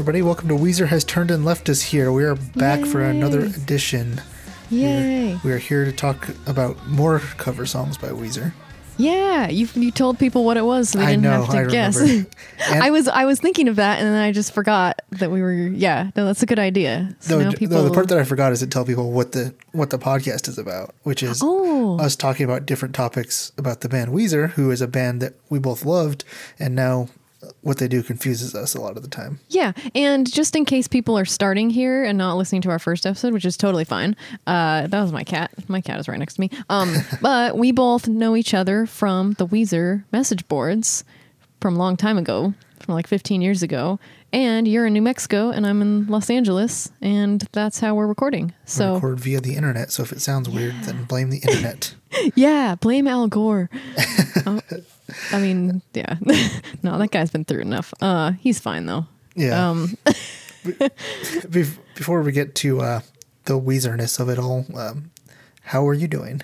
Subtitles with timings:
[0.00, 2.10] Everybody, welcome to Weezer Has Turned and Left Us here.
[2.10, 4.18] We are back for another edition.
[4.70, 5.38] Yay.
[5.44, 8.54] We are here to talk about more cover songs by Weezer.
[8.96, 11.58] Yeah, you you told people what it was, so they I didn't know, have to
[11.58, 12.00] I guess.
[12.70, 15.52] I was I was thinking of that, and then I just forgot that we were.
[15.52, 17.14] Yeah, no, that's a good idea.
[17.20, 17.76] So No, now people.
[17.76, 20.48] no, the part that I forgot is to tell people what the what the podcast
[20.48, 21.98] is about, which is Oh.
[22.00, 25.58] us talking about different topics about the band Weezer, who is a band that we
[25.58, 26.24] both loved,
[26.58, 27.08] and now
[27.62, 29.40] what they do confuses us a lot of the time.
[29.48, 33.06] yeah, and just in case people are starting here and not listening to our first
[33.06, 34.14] episode, which is totally fine.
[34.46, 35.50] Uh, that was my cat.
[35.68, 36.50] My cat is right next to me.
[36.68, 41.04] Um, but we both know each other from the Weezer message boards
[41.60, 43.98] from a long time ago, from like 15 years ago.
[44.32, 48.46] And you're in New Mexico, and I'm in Los Angeles, and that's how we're recording.
[48.46, 51.94] We So record via the internet, so if it sounds weird, then blame the internet.
[52.34, 53.70] Yeah, blame Al Gore.
[54.46, 54.60] Oh,
[55.32, 56.16] I mean, yeah.
[56.82, 57.92] no, that guy's been through enough.
[58.00, 59.06] Uh, he's fine though.
[59.34, 59.70] Yeah.
[59.70, 59.96] Um,
[61.94, 63.00] before we get to uh,
[63.44, 65.10] the Weezerness of it all, um,
[65.62, 66.42] how are you doing?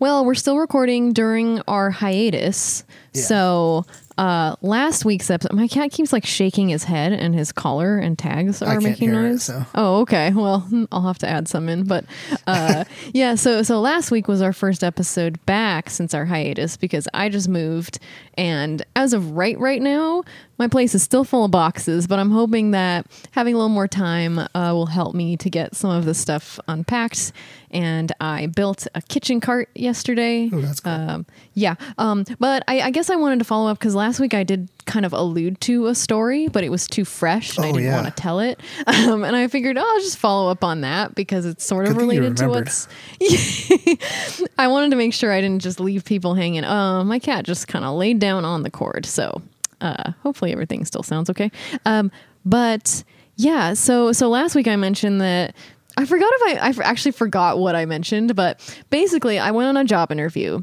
[0.00, 2.84] well, we're still recording during our hiatus.
[3.12, 3.22] Yeah.
[3.22, 3.86] So,
[4.18, 8.18] uh, last week's episode, my cat keeps like shaking his head, and his collar and
[8.18, 9.44] tags are can't making hear it, noise.
[9.44, 9.64] so.
[9.74, 10.32] Oh, okay.
[10.32, 12.04] Well, I'll have to add some in, but
[12.46, 13.34] uh, yeah.
[13.34, 17.48] So, so last week was our first episode back since our hiatus because I just
[17.48, 17.98] moved,
[18.34, 20.24] and as of right right now,
[20.62, 22.06] my place is still full of boxes.
[22.06, 25.74] But I'm hoping that having a little more time uh, will help me to get
[25.74, 27.32] some of the stuff unpacked.
[27.72, 30.50] And I built a kitchen cart yesterday.
[30.52, 30.92] Oh, that's cool.
[30.92, 31.74] Um, yeah.
[31.96, 34.68] Um, but I, I guess I wanted to follow up because last week I did
[34.84, 37.86] kind of allude to a story, but it was too fresh and I Oh, didn't
[37.86, 38.02] yeah.
[38.02, 38.60] want to tell it.
[38.86, 41.94] Um, and I figured, oh, I'll just follow up on that because it's sort of
[41.94, 42.86] Good related to what's.
[44.58, 46.64] I wanted to make sure I didn't just leave people hanging.
[46.64, 49.06] Uh, my cat just kind of laid down on the cord.
[49.06, 49.40] So
[49.82, 51.50] uh, hopefully everything still sounds okay.
[51.84, 52.10] Um,
[52.44, 53.04] but
[53.36, 55.54] yeah, so so last week I mentioned that
[55.96, 58.60] I forgot if I I actually forgot what I mentioned, but
[58.90, 60.62] basically I went on a job interview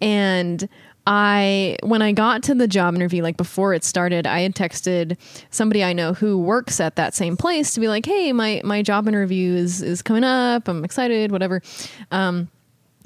[0.00, 0.68] and
[1.06, 5.18] I when I got to the job interview like before it started, I had texted
[5.50, 8.82] somebody I know who works at that same place to be like, "Hey, my my
[8.82, 10.66] job interview is is coming up.
[10.66, 11.60] I'm excited, whatever."
[12.10, 12.48] Um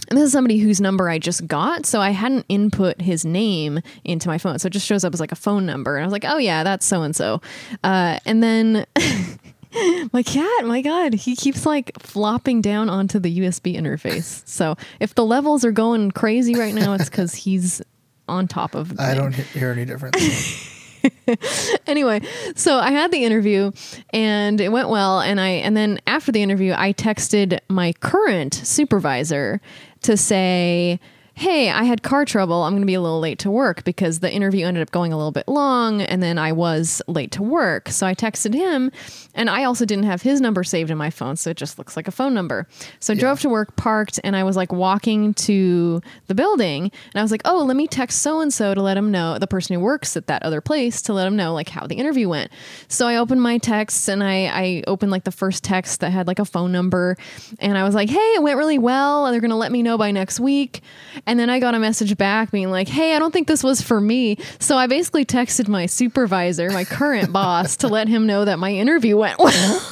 [0.08, 3.80] and this is somebody whose number I just got, so I hadn't input his name
[4.04, 5.96] into my phone, so it just shows up as like a phone number.
[5.96, 7.40] And I was like, "Oh yeah, that's so and so."
[7.82, 8.86] And then
[10.12, 14.46] my cat, my God, he keeps like flopping down onto the USB interface.
[14.46, 17.82] So if the levels are going crazy right now, it's because he's
[18.28, 18.96] on top of.
[18.96, 20.74] The I thing don't hear any difference.
[21.86, 22.20] anyway,
[22.54, 23.72] so I had the interview
[24.10, 28.54] and it went well and I and then after the interview I texted my current
[28.54, 29.60] supervisor
[30.02, 31.00] to say
[31.38, 32.64] Hey, I had car trouble.
[32.64, 35.12] I'm going to be a little late to work because the interview ended up going
[35.12, 37.90] a little bit long and then I was late to work.
[37.90, 38.90] So I texted him
[39.36, 41.36] and I also didn't have his number saved in my phone.
[41.36, 42.66] So it just looks like a phone number.
[42.98, 47.14] So I drove to work, parked, and I was like walking to the building and
[47.14, 49.46] I was like, oh, let me text so and so to let him know, the
[49.46, 52.28] person who works at that other place, to let him know like how the interview
[52.28, 52.50] went.
[52.88, 56.26] So I opened my texts and I, I opened like the first text that had
[56.26, 57.16] like a phone number
[57.60, 59.30] and I was like, hey, it went really well.
[59.30, 60.82] They're going to let me know by next week.
[61.28, 63.82] And then I got a message back being like, hey, I don't think this was
[63.82, 64.38] for me.
[64.60, 68.72] So I basically texted my supervisor, my current boss, to let him know that my
[68.72, 69.82] interview went well.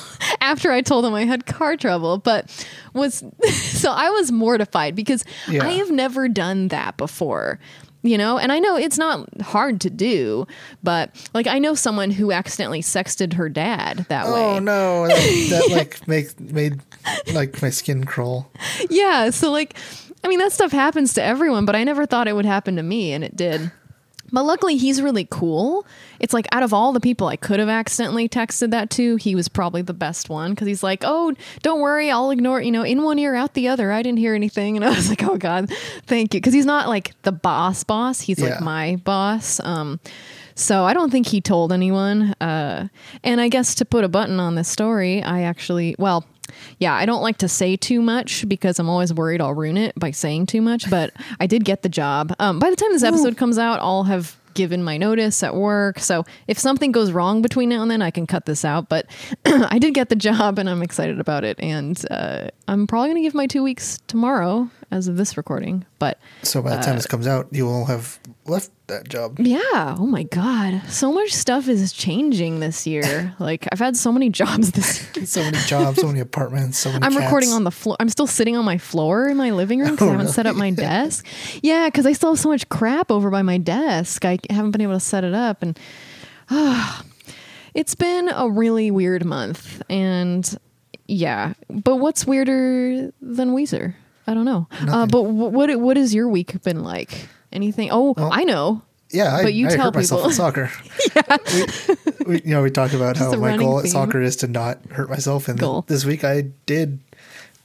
[0.41, 5.25] After I told him I had car trouble, but was so I was mortified because
[5.47, 5.63] Yeah.
[5.63, 7.61] I have never done that before
[8.03, 10.47] you know and i know it's not hard to do
[10.83, 15.09] but like i know someone who accidentally sexted her dad that oh way oh no,
[15.09, 16.78] that, that like make made
[17.33, 18.49] like my skin crawl.
[18.91, 19.75] yeah so like
[20.24, 22.83] i mean that stuff happens to everyone but i never thought it would happen to
[22.83, 23.71] me and it did
[24.33, 25.86] but luckily he's really cool
[26.18, 29.34] it's like out of all the people i could have accidentally texted that to he
[29.36, 31.33] was probably the best one because he's like oh
[31.63, 34.34] don't worry i'll ignore you know in one ear out the other i didn't hear
[34.34, 35.71] anything and i was like oh god
[36.07, 38.51] thank you because he's not like the boss boss he's Yeah.
[38.51, 40.01] like my boss um
[40.59, 42.33] so I don't think he told anyone.
[42.41, 42.89] Uh,
[43.22, 46.24] and I guess to put a button on this story, I actually, well,
[46.78, 49.98] yeah, I don't like to say too much because I'm always worried I'll ruin it
[49.98, 50.91] by saying too much.
[50.91, 52.34] But I did get the job.
[52.39, 56.01] Um, by the time this episode comes out, I'll have given my notice at work.
[56.01, 58.89] So if something goes wrong between now and then, I can cut this out.
[58.89, 59.07] But
[59.47, 61.60] I did get the job and I'm excited about it.
[61.60, 65.84] And uh, I'm probably going to give my two weeks tomorrow as of this recording.
[65.98, 69.39] But So by the time this comes out, you will have left that job.
[69.41, 69.97] yeah.
[69.98, 70.83] Oh my God.
[70.89, 73.34] So much stuff is changing this year.
[73.41, 75.27] like, I've had so many jobs this year.
[75.27, 77.04] So many jobs, so many apartments, so many.
[77.04, 77.97] I'm recording on the floor.
[77.98, 80.47] I'm still sitting on my floor in my living room because Oh, I haven't set
[80.47, 81.27] up my desk.
[81.63, 84.25] Yeah, because I still have so much crap over by my desk.
[84.25, 85.63] I haven't been able to set it up.
[85.63, 85.78] And
[87.75, 90.59] It's been a really weird month, and
[91.09, 91.53] yeah.
[91.69, 93.95] But what's weirder than Weezer?
[94.27, 94.66] I don't know.
[94.89, 97.28] Uh, but wh- what what has your week been like?
[97.57, 97.91] Anything?
[97.91, 98.83] Oh, Well, I know.
[99.11, 100.31] Yeah, I, But you I tell hurt myself people.
[100.31, 100.71] in soccer.
[102.19, 104.47] we, we, you know, we talked about Just how my goal at soccer is to
[104.49, 105.83] not hurt myself, and Goal.
[105.89, 106.99] this week I did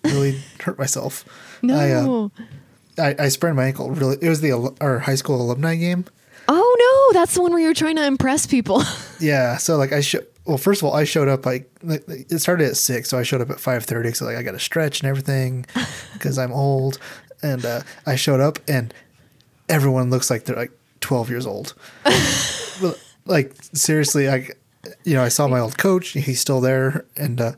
[0.04, 1.26] really hurt myself.
[1.62, 1.76] No.
[1.78, 2.30] I, uh,
[3.18, 3.90] I, I sprained my ankle.
[3.92, 4.52] Really, it was the
[4.82, 6.06] our high school alumni game.
[6.48, 6.76] oh
[7.14, 8.84] no, that's the one where you're trying to impress people.
[9.20, 10.26] Yeah, so like I should.
[10.46, 13.24] Well, first of all, I showed up like, like it started at six, so I
[13.24, 14.12] showed up at five thirty.
[14.14, 15.66] So like I got to stretch and everything
[16.14, 16.98] because I'm old,
[17.44, 18.92] and uh, I showed up and
[19.72, 21.74] everyone looks like they're like twelve years old.
[23.26, 24.48] Like seriously, I
[25.04, 26.10] you know I saw my old coach.
[26.10, 27.52] He's still there, and uh,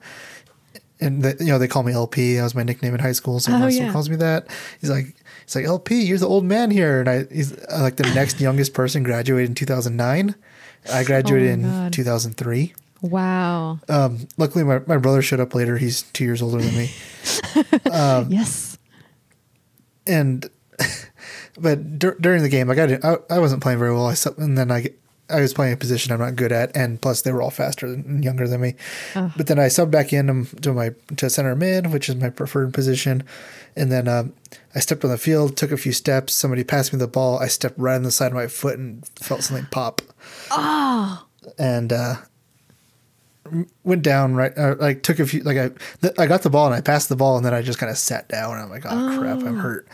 [1.00, 2.36] and the, you know they call me LP.
[2.36, 3.92] That was my nickname in high school, so Oh, everyone still yeah.
[3.94, 4.48] calls me that.
[4.82, 5.16] He's like.
[5.46, 8.40] He's like LP, you're the old man here, and I he's uh, like the next
[8.48, 10.36] youngest person graduated in 2009.
[10.92, 11.92] I graduated Oh in God.
[11.94, 12.74] 2003.
[13.02, 13.78] wow.
[13.90, 15.78] Um, luckily, my, my brother showed up later.
[15.78, 16.92] He's two years older than me.
[17.92, 18.78] Um, yes.
[20.08, 20.50] And,
[21.58, 24.08] but dur- during the game, like I, didn't, I, I wasn't playing very well.
[24.08, 24.88] I and then I,
[25.30, 27.88] I was playing a position I'm not good at, and plus they were all faster
[27.88, 28.76] and younger than me.
[29.14, 32.30] But then I subbed back in um, to my to center mid, which is my
[32.30, 33.24] preferred position.
[33.76, 34.34] And then um,
[34.76, 36.34] I stepped on the field, took a few steps.
[36.34, 37.40] Somebody passed me the ball.
[37.40, 40.02] I stepped right on the side of my foot and felt something pop.
[40.52, 41.26] Oh.
[41.58, 42.16] and uh
[43.84, 45.70] went down right uh, like took a few like i
[46.02, 47.90] th- i got the ball and i passed the ball and then i just kind
[47.92, 49.88] of sat down and i'm like oh, crap i'm hurt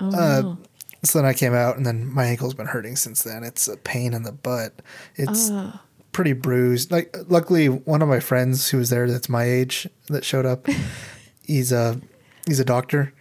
[0.00, 0.54] uh,
[1.02, 3.44] so then i came out and then my ankle's been hurting since then.
[3.44, 4.82] It's a pain in the butt.
[5.16, 5.50] It's
[6.12, 6.90] pretty bruised.
[6.90, 10.66] Like luckily one of my friends who was there that's my age that showed up
[11.44, 12.00] he's a
[12.46, 13.12] he's a doctor.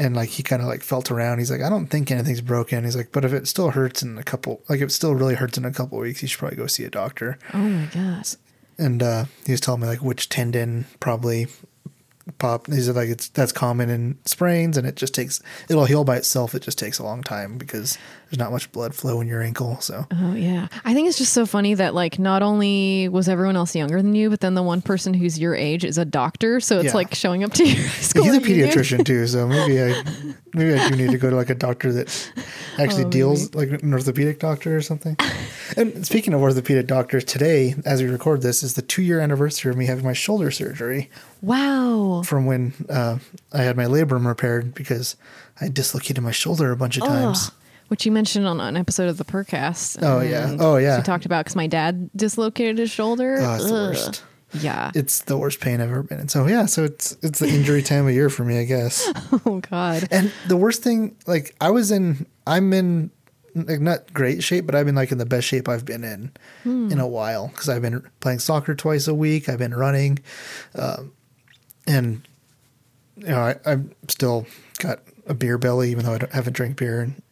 [0.00, 1.38] And like he kind of like felt around.
[1.38, 2.84] He's like i don't think anything's broken.
[2.84, 5.34] He's like but if it still hurts in a couple like if it still really
[5.34, 7.38] hurts in a couple weeks you should probably go see a doctor.
[7.54, 8.26] Oh my god.
[8.78, 11.48] and uh, he was telling me like which tendon probably
[12.66, 16.16] He said like it's that's common in sprains, and it just takes it'll heal by
[16.16, 16.54] itself.
[16.54, 17.98] It just takes a long time because
[18.30, 19.80] there's not much blood flow in your ankle.
[19.80, 20.68] So Oh yeah.
[20.84, 24.14] I think it's just so funny that like not only was everyone else younger than
[24.14, 26.60] you, but then the one person who's your age is a doctor.
[26.60, 26.94] So it's Yeah.
[26.94, 28.24] like showing up to your school.
[28.24, 28.68] he's a reunion.
[28.68, 29.26] pediatrician too.
[29.26, 30.02] So maybe I
[30.54, 32.32] maybe I do need to go to like a doctor that
[32.78, 35.16] actually Oh, deals like an orthopedic doctor or something.
[35.76, 39.70] And speaking of orthopedic doctors, today as we record this is the two year anniversary
[39.70, 41.10] of me having my shoulder surgery.
[41.40, 42.22] Wow.
[42.26, 43.18] from when uh,
[43.52, 45.14] I had my labrum repaired because
[45.60, 47.52] I dislocated my shoulder a bunch of times.
[47.88, 49.98] Which you mentioned on an episode of the Percast.
[50.02, 50.56] Oh, yeah.
[50.58, 50.98] Oh, yeah.
[50.98, 53.38] She talked about because my dad dislocated his shoulder.
[53.40, 54.22] Oh, it's the worst.
[54.52, 54.90] Yeah.
[54.94, 56.28] It's the worst pain I've ever been in.
[56.28, 59.10] So yeah, so it's it's the injury time of year for me, I guess.
[59.46, 60.08] oh God.
[60.10, 63.10] And the worst thing, like I was in, I'm in
[63.54, 66.32] like not great shape, but I've been like in the best shape I've been in
[66.64, 69.48] in a while because I've been playing soccer twice a week.
[69.48, 70.18] I've been running,
[70.74, 71.12] um,
[71.86, 72.26] and
[73.16, 74.46] you know I, I'm still
[74.78, 77.22] got a beer belly, even though I don't, haven't drank beer in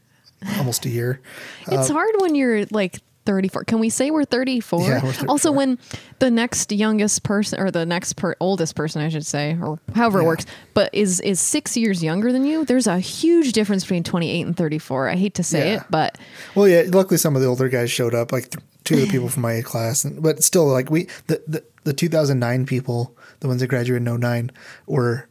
[0.59, 1.21] almost a year.
[1.69, 3.65] It's uh, hard when you're like 34.
[3.65, 4.81] Can we say we're 34?
[4.83, 5.79] Yeah, we're Also, when
[6.21, 10.21] the next youngest person or the next per, oldest person, I should say, or however
[10.21, 14.05] it works, but is is six years younger than you, there's a huge difference between
[14.05, 15.09] 28 and 34.
[15.09, 15.77] I hate to say Yeah.
[15.81, 16.19] it, but
[16.55, 16.85] Well, yeah.
[16.87, 19.43] Luckily, some of the older guys showed up, like th- two of the people from
[19.43, 23.67] my class, and, but still, like we the, the the 2009 people, the ones that
[23.67, 24.53] graduated in 09,
[24.87, 25.29] were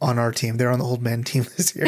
[0.00, 0.56] on our team.
[0.56, 1.86] They're on the old man team this year,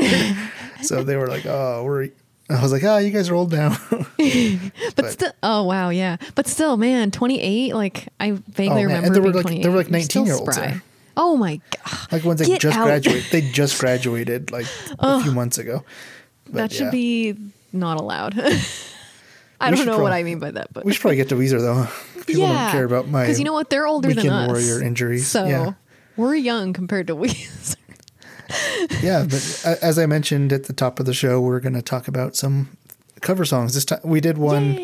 [0.82, 2.10] so they were like, "Oh, we're."
[2.50, 3.76] I was like, "Oh, you guys are old now."
[4.96, 6.16] but, still, oh wow, yeah.
[6.34, 7.74] But still, man, 28.
[7.74, 9.04] Like I vaguely Oh, man.
[9.04, 9.62] And remember there were, like- 28.
[9.62, 10.82] there were, like, 19-year-olds there.
[11.16, 12.86] Oh my god, like ones that Get just out.
[12.86, 13.24] graduated.
[13.32, 14.66] They just graduated like
[14.98, 15.84] a few months ago.
[16.46, 16.90] But, that should yeah.
[16.90, 17.36] be
[17.72, 18.38] not allowed.
[19.60, 21.34] I We don't know what I mean by that, but We should probably get to
[21.34, 21.88] Weezer though.
[22.24, 24.46] People don't care about my because you know what they're older than us.
[24.48, 25.26] warrior injuries.
[25.26, 25.72] So Yeah.
[26.16, 27.74] we're young compared to Weezer.
[29.02, 32.08] Yeah, but as I mentioned at the top of the show, we're going to talk
[32.08, 32.76] about some
[33.20, 33.74] cover songs.
[33.74, 34.78] This time we did one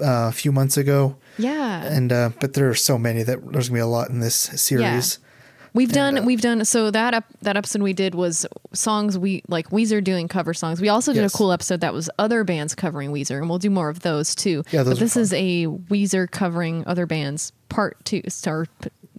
[0.00, 3.68] uh, a few months ago, Yeah, and uh, but there are so many that there's
[3.68, 5.18] gonna be a lot in this series.
[5.74, 9.42] we've done uh, we've done so that ep- that episode we did was songs we
[9.48, 10.80] like Weezer doing cover songs.
[10.80, 11.34] We also did Yes.
[11.34, 14.34] a cool episode that was other bands covering Weezer, and we'll do more of those
[14.34, 14.62] too.
[14.72, 18.66] Yeah, those but this is a Weezer covering other bands part two, star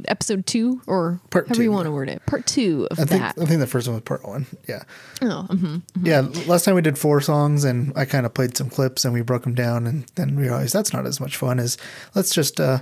[0.07, 2.25] episode two or Part however you two, want to word it.
[2.25, 3.35] Part two of I think that.
[3.41, 4.45] I think the first one was part one.
[4.67, 4.83] Yeah,
[5.21, 5.81] Oh, mhm.
[6.03, 6.21] yeah.
[6.47, 9.21] Last time we did four songs, and I kind of played some clips, and we
[9.21, 11.77] broke them down, and then we realized that's not as much fun as
[12.15, 12.79] let's just uh,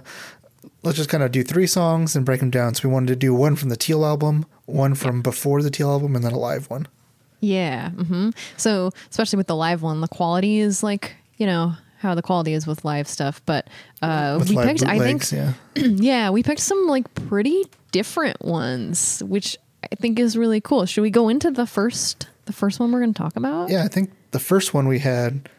[0.84, 2.76] let's just kind of do three songs and break them down.
[2.76, 5.90] So we wanted to do one from the Teal album, one from before the Teal
[5.90, 6.88] album, and then a live one.
[7.40, 7.90] Yeah.
[7.90, 8.30] Mm-hmm.
[8.56, 12.54] So, especially with the live one, the quality is like, you know, how the quality
[12.54, 13.68] is with live stuff, but
[14.04, 14.84] uh, With we picked.
[14.86, 15.54] I think yeah.
[15.76, 19.58] yeah, we picked some like pretty different ones, which
[19.92, 20.86] I think is really cool.
[20.86, 23.70] Should we go into the first the first one we're going to talk about?
[23.70, 25.50] Yeah, I think the first one we had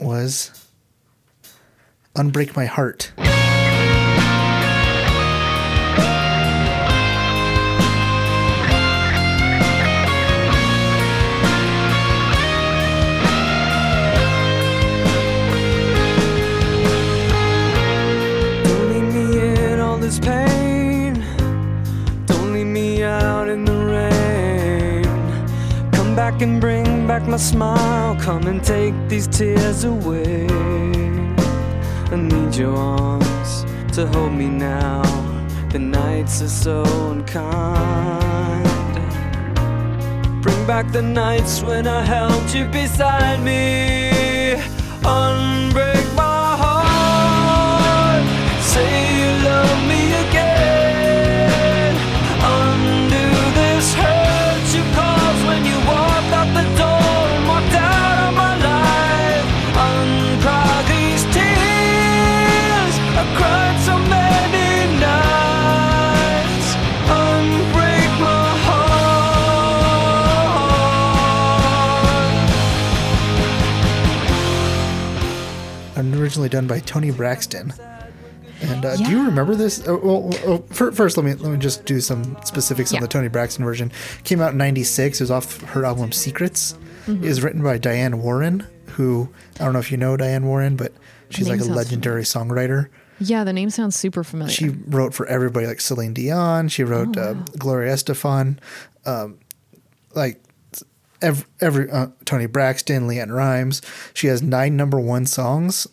[0.00, 0.66] was
[2.14, 3.12] Unbreak My Heart.
[26.40, 28.14] And bring back my smile.
[28.20, 30.46] Come and take these tears away.
[32.12, 33.64] I need your arms
[33.94, 35.02] to hold me now.
[35.72, 38.68] The nights are so unkind.
[40.40, 44.62] Bring back the nights when I held you beside me.
[45.02, 45.97] Unbreak
[76.28, 77.72] originally done by Toni Braxton.
[78.60, 79.82] And uh, do you remember this?
[79.88, 82.98] Oh, well, oh, fir- first, let me let me just do some specifics Yeah.
[82.98, 83.90] on the Toni Braxton version.
[84.24, 85.20] Came out in '96.
[85.20, 86.74] It was off her album Secrets.
[87.06, 87.24] Mm-hmm.
[87.24, 90.76] It was written by Diane Warren, who I don't know if you know Diane Warren,
[90.76, 90.92] but
[91.30, 92.88] she's like a legendary songwriter.
[93.20, 94.52] Yeah, the name sounds super familiar.
[94.52, 96.68] She wrote for everybody like Celine Dion.
[96.68, 98.58] She wrote Oh, uh, Gloria Estefan,
[99.06, 99.38] um,
[100.14, 100.42] like
[101.22, 103.82] every, every uh, Toni Braxton, LeAnn Rimes.
[104.14, 105.86] She has nine number one songs,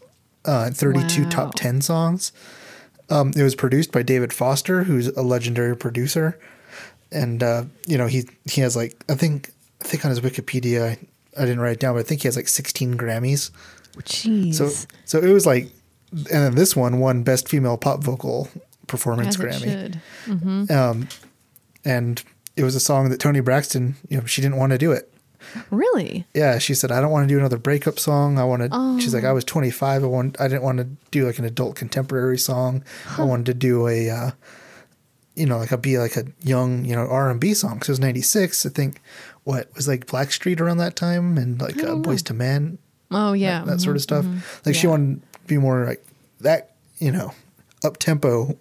[0.46, 1.30] uh, 32 Wow.
[1.30, 2.32] top 10 songs.
[3.10, 6.40] Um, it was produced by David Foster, who's a legendary producer.
[7.12, 9.52] And, uh, you know, he, he has like, I think,
[9.84, 10.98] I think on his Wikipedia, I,
[11.38, 13.52] I didn't write it down, but I think he has like 16 Grammys.
[13.98, 14.56] Jeez.
[14.56, 14.70] So,
[15.06, 15.70] so it was like,
[16.12, 18.48] and then this one won Best Female Pop Vocal
[18.88, 20.72] Performance As Grammy should.
[20.72, 21.08] um,
[21.84, 22.24] and
[22.56, 25.12] it was a song that Toni Braxton, you know, she didn't want to do it.
[25.72, 26.26] Really?
[26.34, 28.38] Yeah, she said, "I don't want to do another breakup song.
[28.40, 28.72] I wanted."
[29.02, 30.04] She's like, "I was 25.
[30.04, 30.40] I want.
[30.40, 32.84] I didn't want to do like an adult contemporary song.
[33.18, 34.32] I wanted to do a, uh,
[35.36, 37.76] you know, like a be like a young, you know, R and B song.
[37.76, 38.66] Because it was '96.
[38.66, 39.02] I think
[39.44, 42.78] what was like Blackstreet around that time, and like uh, Boyz II Men,
[43.12, 43.64] Oh yeah.
[43.66, 44.26] that sort of stuff.
[44.66, 46.06] Like she wanted to be more like
[46.42, 47.34] that, you know,
[47.84, 48.58] up tempo.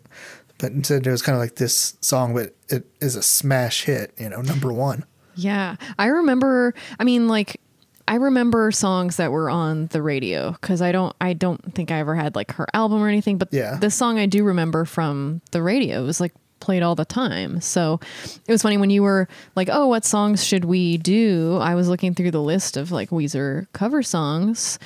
[0.58, 4.12] But instead, it was kind of like this song, but it is a smash hit,
[4.18, 5.04] you know, number one.
[5.36, 5.76] Yeah.
[5.98, 7.60] I remember I mean like
[8.06, 11.98] I remember songs that were on the radio cuz I don't I don't think I
[12.00, 13.76] ever had like her album or anything but Yeah.
[13.80, 16.04] this song I do remember from the radio.
[16.04, 17.60] Was like played all the time.
[17.60, 18.00] So
[18.46, 21.88] it was funny when you were like, "Oh, what songs should we do?" I was
[21.88, 24.78] looking through the list of like Weezer cover songs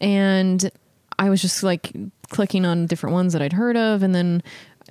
[0.00, 0.70] and
[1.18, 1.92] I was just like
[2.30, 4.42] clicking on different ones that I'd heard of and then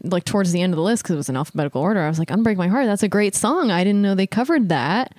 [0.03, 2.19] like towards the end of the list because it was in alphabetical order, I was
[2.19, 3.71] like, "Unbreak My Heart, that's a great song.
[3.71, 5.13] I didn't know they covered that."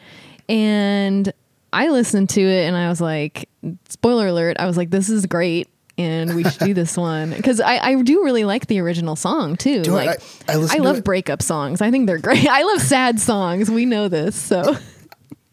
[0.49, 1.33] And
[1.73, 3.49] I listened to it and I was like,
[3.89, 5.69] spoiler alert, I was like, this is great.
[5.99, 9.57] And we should do this one because I, I do really like the original song
[9.57, 9.83] too.
[9.83, 11.81] Do I- like I- I to love it- breakup songs.
[11.81, 12.47] I think they're great.
[12.51, 13.71] I love sad songs.
[13.71, 14.35] We know this.
[14.37, 14.77] So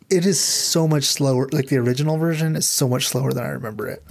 [0.10, 1.48] It is so much slower.
[1.52, 4.04] Like the original version is so much slower than I remember it.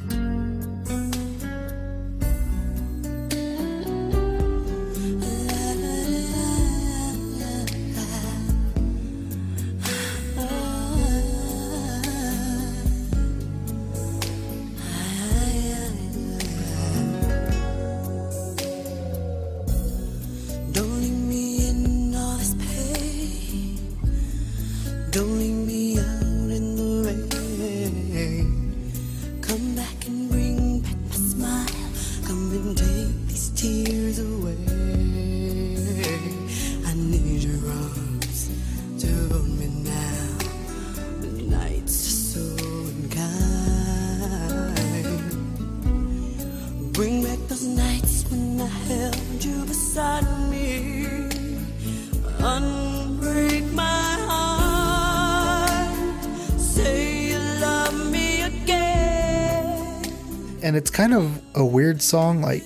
[60.78, 62.40] It's kind of a weird song.
[62.40, 62.62] Like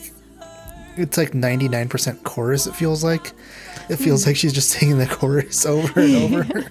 [0.98, 3.32] it's like 99% chorus, it feels like.
[3.88, 6.70] It feels like she's just singing the chorus over and over.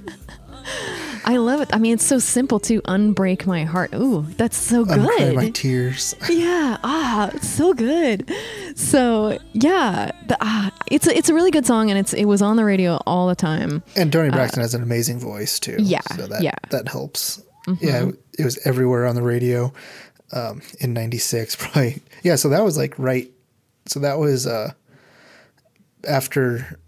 [1.25, 1.69] I love it.
[1.73, 3.93] I mean, it's so simple to unbreak my heart.
[3.95, 5.35] Ooh, that's so Uncry good.
[5.35, 6.15] my tears.
[6.29, 8.31] yeah ah it's so good
[8.75, 12.41] so yeah the, ah, it's a, it's a really good song and it's it was
[12.41, 15.73] on the radio all the time And Toni Braxton has an amazing voice too.
[15.79, 16.51] Uh, yeah, so that yeah.
[16.51, 16.77] Mm-hmm.
[16.77, 17.41] that helps.
[17.79, 19.71] Yeah, it was everywhere on the radio
[20.33, 21.55] um, in '96.
[21.59, 22.01] Probably.
[22.23, 23.29] Yeah, so that was like right.
[23.87, 24.73] So that was uh,
[26.07, 26.79] after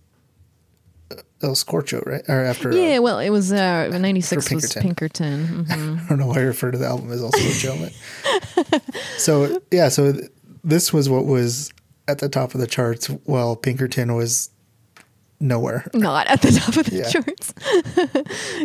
[1.12, 2.24] uh, El Scorcho, right?
[2.28, 2.72] Or after.
[2.72, 5.66] uh, yeah well it was uh 96 For was Pinkerton.
[5.66, 6.06] Mhm.
[6.06, 7.92] I don't know why I refer to the album as El Scorcho.
[8.72, 8.82] but-
[9.18, 10.32] so yeah, so th-
[10.64, 11.72] this was what was
[12.08, 14.50] at the top of the charts while Pinkerton was
[15.44, 15.88] nowhere.
[15.94, 17.10] not at the top of the Yeah.
[17.10, 17.54] charts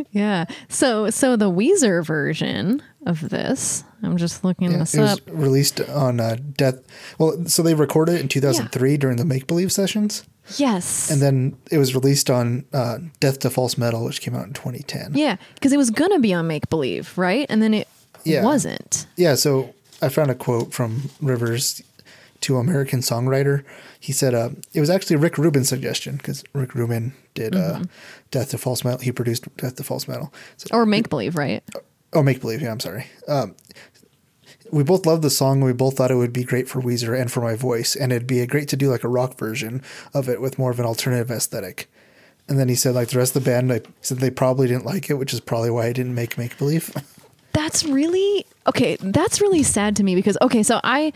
[0.13, 5.21] yeah so so the weezer version of this i'm just looking Yeah, this it was
[5.29, 6.77] released on uh, Death.
[7.19, 10.25] Well, so they recorded it in 2003 during the Make Believe sessions,
[10.57, 14.47] yes and then it was released on uh, Death to False Metal, which came out
[14.47, 15.13] in 2010.
[15.15, 17.89] yeah because it was gonna be on make believe right and then it
[18.25, 18.43] Yeah.
[18.45, 21.83] wasn't Yeah, so I found a quote from Rivers
[22.41, 23.65] to American Songwriter.
[24.01, 27.83] He said uh, it was actually Rick Rubin's suggestion because Rick Rubin did Mm-hmm.
[27.83, 27.87] uh,
[28.31, 29.01] Death to False Metal.
[29.01, 30.33] He produced Death to False Metal.
[30.57, 31.63] So, or make believe right
[32.13, 32.63] oh, Make Believe.
[32.63, 33.07] Yeah, I'm sorry.
[33.27, 33.55] Um,
[34.71, 35.61] we both loved the song.
[35.61, 38.27] We both thought it would be great for Weezer and for my voice, and it'd
[38.27, 41.31] be great to do like a rock version of it with more of an alternative
[41.31, 41.91] aesthetic.
[42.49, 44.85] And then he said, like the rest of the band, I said they probably didn't
[44.87, 46.95] like it, which is probably why I didn't make Make Believe.
[47.53, 51.13] that's really okay that's really sad to me because okay so i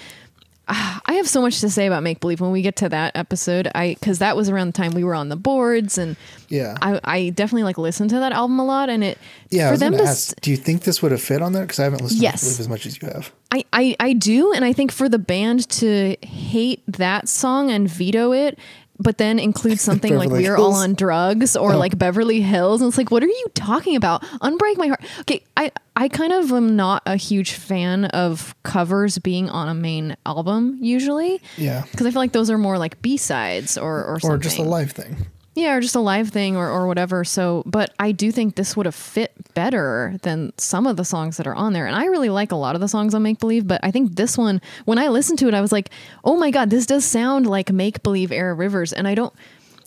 [1.06, 3.68] i have so much to say about make believe when we get to that episode
[3.74, 6.16] i because that was around the time we were on the boards and
[6.48, 9.18] yeah, i i definitely like listened to that album a lot and it
[9.50, 9.64] yeah.
[9.64, 11.64] I for was them gonna ask, do you think this would have fit on there?
[11.64, 12.40] Because I haven't listened Yes.
[12.40, 13.32] to Make Believe as much as you have.
[13.50, 17.86] I, I i do and i think for the band to hate that song and
[17.88, 18.58] veto it
[19.02, 21.78] but then include something like we're all on drugs or Oh.
[21.78, 22.80] like Beverly Hills.
[22.80, 24.22] And it's like, what are you talking about?
[24.40, 25.00] Unbreak my heart.
[25.20, 29.74] Okay, I, I kind of am not a huge fan of covers being on a
[29.74, 31.40] main album usually.
[31.56, 31.84] Yeah.
[31.90, 34.34] Because I feel like those are more like B sides or or something.
[34.34, 35.16] Or just a live thing.
[35.54, 37.24] Yeah, or just a live thing or, or whatever.
[37.24, 41.36] So, but I do think this would have fit better than some of the songs
[41.36, 41.86] that are on there.
[41.86, 44.16] And I really like a lot of the songs on Make Believe, but I think
[44.16, 45.90] this one, when I listened to it, I was like,
[46.24, 48.94] oh my God, this does sound like Make Believe era Rivers.
[48.94, 49.34] And I don't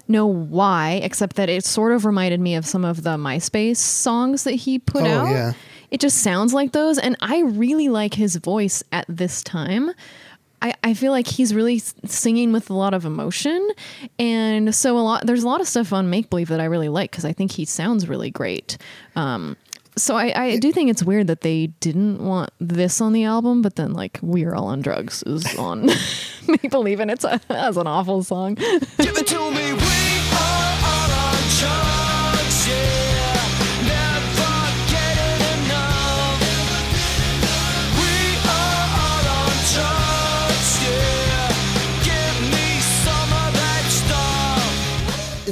[0.07, 4.43] know why, except that it sort of reminded me of some of the MySpace songs
[4.43, 5.31] that he put Oh, out.
[5.31, 5.53] yeah.
[5.89, 6.99] It just sounds like those.
[6.99, 9.91] And I really like his voice at this time.
[10.65, 13.69] I, I feel like he's really singing with a lot of emotion.
[14.17, 16.89] And so a lot there's a lot of stuff on Make Believe that I really
[16.89, 18.77] like because I think he sounds really great.
[19.15, 19.57] Um,
[19.95, 23.61] so I, I do think it's weird that they didn't want this on the album,
[23.61, 25.85] but then like We Are All on Drugs is on
[26.47, 28.57] Make Believe and it's a, an awful song.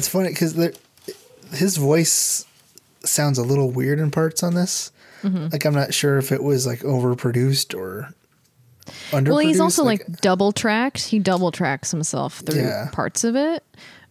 [0.04, 0.54] It's funny because
[1.54, 2.46] his voice
[3.06, 4.92] sounds a little weird in parts on this.
[5.22, 5.48] Mm-hmm.
[5.54, 8.10] Like I'm not sure if it was like overproduced or
[9.12, 9.28] underproduced.
[9.30, 11.06] Well, he's also like, double tracked.
[11.08, 12.90] He double tracks himself through Yeah.
[12.92, 13.64] parts of it.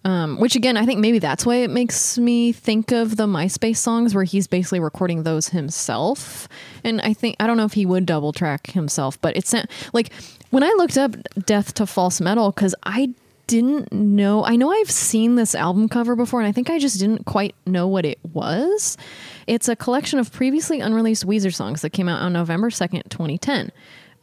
[0.07, 3.77] Um, which again, I think maybe that's why it makes me think of the MySpace
[3.77, 6.49] songs where he's basically recording those himself.
[6.83, 9.55] And I think I don't know if he would double track himself, but it's
[9.93, 10.11] like
[10.49, 13.11] when I looked up "Death to False Metal" because I
[13.53, 14.45] didn't know.
[14.45, 17.55] I know I've seen this album cover before, and I think I just didn't quite
[17.67, 18.97] know what it was.
[19.47, 23.37] It's a collection of previously unreleased Weezer songs that came out on November second, twenty
[23.37, 23.71] ten.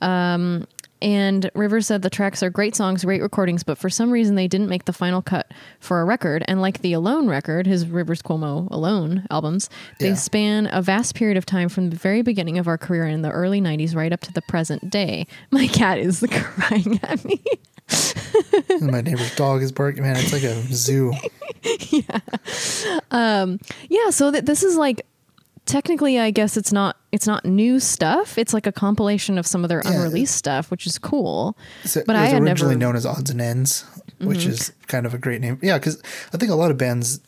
[0.01, 0.65] Um,
[1.01, 4.47] and Rivers said the tracks are great songs, great recordings, but for some reason they
[4.49, 6.43] didn't make the final cut for a record.
[6.47, 10.15] And like the Alone record, his Rivers Cuomo Alone albums, they Yeah.
[10.15, 13.29] span a vast period of time from the very beginning of our career in the
[13.31, 15.25] early 90s right up to the present day.
[15.51, 17.39] My cat is crying at me.
[18.82, 20.04] My neighbor's dog is barking.
[20.04, 21.13] Man, it's like a zoo.
[21.89, 22.19] yeah,
[23.12, 24.10] Um, yeah.
[24.10, 25.06] so th- this is like
[25.65, 28.38] technically I guess it's not it's not new stuff.
[28.38, 29.91] It's like a compilation of some of their Yeah.
[29.93, 31.58] unreleased stuff, which is cool.
[31.84, 32.80] So but it I was had originally never Mm-hmm.
[32.80, 33.86] known as Odds and Ends,
[34.19, 35.60] which is kind of a great name.
[35.62, 36.02] Yeah, because
[36.34, 37.19] I think a lot of bands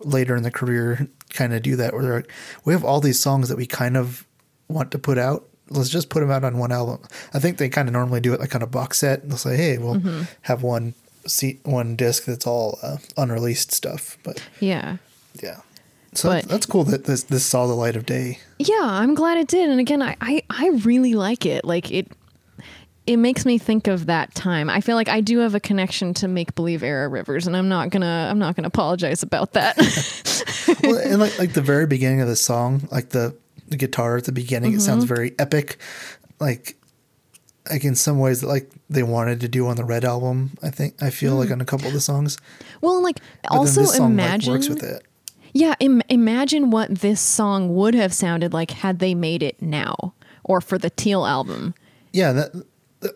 [0.00, 2.32] later in the career kind of do that, where they're like,
[2.64, 4.26] we have all these songs that we kind of
[4.68, 5.48] want to put out.
[5.72, 7.00] Let's just put them out on one album.
[7.34, 9.28] I think they kind of normally do it like on a box set.
[9.28, 10.22] They'll say, hey, we'll Mm-hmm.
[10.42, 10.94] have one
[11.26, 14.18] seat, one disc that's all uh, unreleased stuff.
[14.24, 14.96] But Yeah.
[15.42, 15.58] yeah,
[16.14, 18.38] so But- that's cool that this this saw the light of day.
[18.58, 19.68] Yeah, I'm glad it did.
[19.70, 21.64] And again, I, I, I really like it.
[21.64, 22.08] Like it
[23.04, 24.70] it makes me think of that time.
[24.70, 27.68] I feel like I do have a connection to make believe era rivers, and I'm
[27.68, 29.76] not gonna I'm not gonna apologize about that.
[30.84, 33.34] well, and like like the very beginning of the song, like the
[33.72, 35.14] the guitar at the beginning, it sounds Mm-hmm.
[35.14, 35.78] very epic.
[36.40, 36.76] Like
[37.70, 40.56] like in some ways that like they wanted to do on the Red album.
[40.62, 42.38] I think I feel like on a couple of the songs.
[42.80, 43.56] well, and like But Mm.
[43.56, 45.02] also song imagine like, works with it.
[45.54, 50.14] Yeah, Im- imagine what this song would have sounded like had they made it now
[50.44, 51.74] or for the Teal album.
[52.12, 52.52] Yeah, that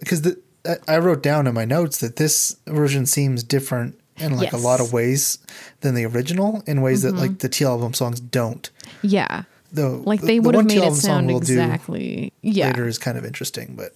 [0.01, 4.37] because the I- I wrote down in my notes that this version seems different in
[4.37, 5.39] like a lot of ways
[5.81, 8.71] than the original in ways that like the Teal album songs don't.
[9.03, 9.43] Yeah.
[9.77, 12.33] Though Like the- they the would have made it sound we'll exactly.
[12.43, 12.67] Yeah.
[12.69, 13.95] later is kind of interesting, but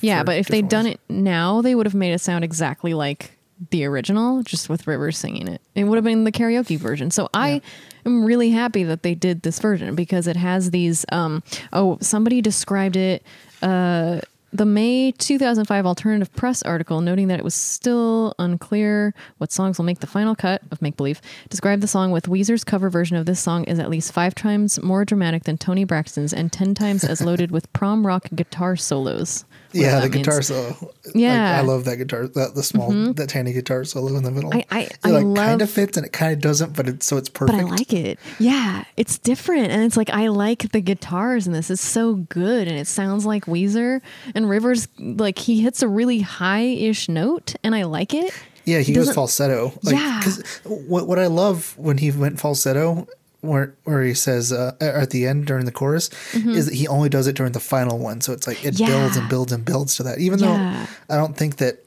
[0.00, 3.32] Yeah, but if they'd done it now, they would have made it sound exactly like
[3.70, 5.60] the original, just with Rivers singing it.
[5.74, 7.10] It would have been the karaoke version.
[7.10, 7.60] So I
[8.06, 11.04] am really happy that they did this version because it has these.
[11.10, 13.24] Um, oh, somebody described it.
[13.62, 14.20] Uh,
[14.52, 19.84] the May 2005 alternative press article noting that it was still unclear what songs will
[19.84, 23.26] make the final cut of Make Believe described the song with Weezer's cover version of
[23.26, 27.04] this song is at least five times more dramatic than Toni Braxton's and 10 times
[27.04, 29.44] as loaded with prom rock guitar solos.
[29.72, 30.26] Yeah, the that means.
[30.26, 30.92] guitar solo.
[31.14, 31.34] Yeah.
[31.52, 31.58] Mm-hmm.
[31.58, 32.26] I love that guitar.
[32.28, 34.52] That the small, that tiny guitar solo in the middle.
[34.54, 37.04] I- I- it I like kind of fits and it kind of doesn't, but it's
[37.06, 37.58] so it's perfect.
[37.58, 37.66] but.
[37.66, 38.18] I like it.
[38.38, 41.70] Yeah, it's different, and it's like I like the guitars in this.
[41.70, 44.00] It's so good, and it sounds like Weezer
[44.34, 44.88] and Rivers.
[44.98, 48.32] Like he hits a really high-ish note, and I like it.
[48.64, 49.72] Yeah, he goes doesn't- falsetto.
[49.82, 50.22] Like, Yeah.
[50.64, 53.06] what what I love when he went falsetto,
[53.48, 57.08] where where he says uh, at the end during the chorus, is that he only
[57.08, 58.20] does it during the final one.
[58.20, 59.18] So it's like it builds Mm-hmm.
[59.20, 60.18] And builds and builds to that.
[60.18, 60.86] Even Yeah.
[61.08, 61.84] though I don't think that,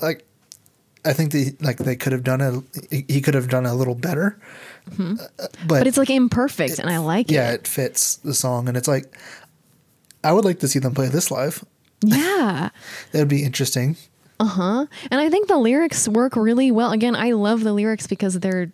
[0.00, 0.24] like,
[1.04, 2.40] I think that like they could have done
[2.90, 3.04] it.
[3.08, 4.38] He could have done a little better.
[4.38, 4.44] Uh,
[4.86, 5.66] but, Mm-hmm.
[5.66, 7.48] But it's like imperfect, and I like yeah, it.
[7.48, 9.16] Yeah, it fits the song, and it's like
[10.22, 11.64] I would like to see them play this live.
[12.04, 12.68] Yeah.
[13.12, 13.96] That would be interesting.
[14.40, 14.86] Uh huh.
[15.10, 16.90] And I think the lyrics work really well.
[16.92, 18.72] Again, I love the lyrics because they're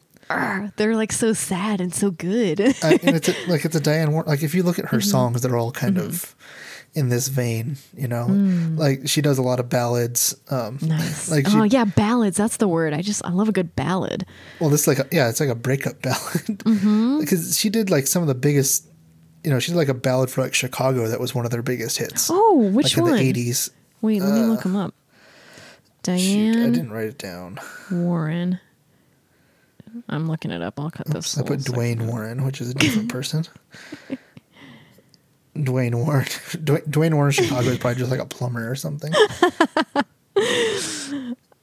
[0.76, 2.60] they're like so sad and so good.
[2.60, 4.28] I, and it's a, like it's a Diane Warren.
[4.28, 5.08] Like if you look at her Mm-hmm.
[5.10, 6.34] songs, they're all kind of
[6.94, 7.76] in this vein.
[7.96, 8.26] You know,
[8.76, 10.34] like she does a lot of ballads.
[10.50, 10.88] Um, Mm.
[10.88, 11.30] nice.
[11.30, 12.36] Like she, oh yeah, ballads.
[12.36, 12.92] That's the word.
[12.94, 14.24] I just I love a good ballad.
[14.60, 16.18] well, this like a, yeah, it's like a breakup ballad
[16.64, 17.20] Mm-hmm.
[17.20, 18.86] because she did like some of the biggest.
[19.42, 21.62] You know, she did like a ballad for like Chicago that was one of their
[21.62, 22.28] biggest hits.
[22.30, 23.12] Oh, which like one?
[23.12, 23.70] in the eighties.
[24.02, 24.94] Wait, let me look them up.
[26.06, 27.58] Shoot, I didn't write it down.
[27.90, 28.58] Warren.
[30.08, 30.78] I'm looking it up.
[30.80, 31.36] I'll cut this.
[31.38, 32.06] I put Dwayne.
[32.06, 33.44] Warren, which is a different person.
[35.56, 36.24] Dwayne Warren.
[36.26, 39.12] Dwayne, Dwayne Warren Chicago is probably just like a plumber or something.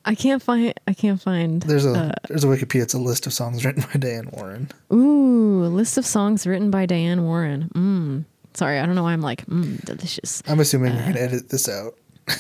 [0.05, 0.73] I can't find.
[0.87, 1.61] I can't find.
[1.63, 2.83] There's a uh, there's a Wikipedia.
[2.83, 4.69] It's a list of songs written by Diane Warren.
[4.93, 7.69] ooh, a list of songs written by Diane Warren.
[7.75, 8.25] Mmm.
[8.53, 10.41] Sorry, I don't know why I'm like mmm delicious.
[10.47, 11.07] I'm assuming you're Uh.
[11.07, 11.95] gonna edit this out.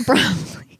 [0.05, 0.76] Probably.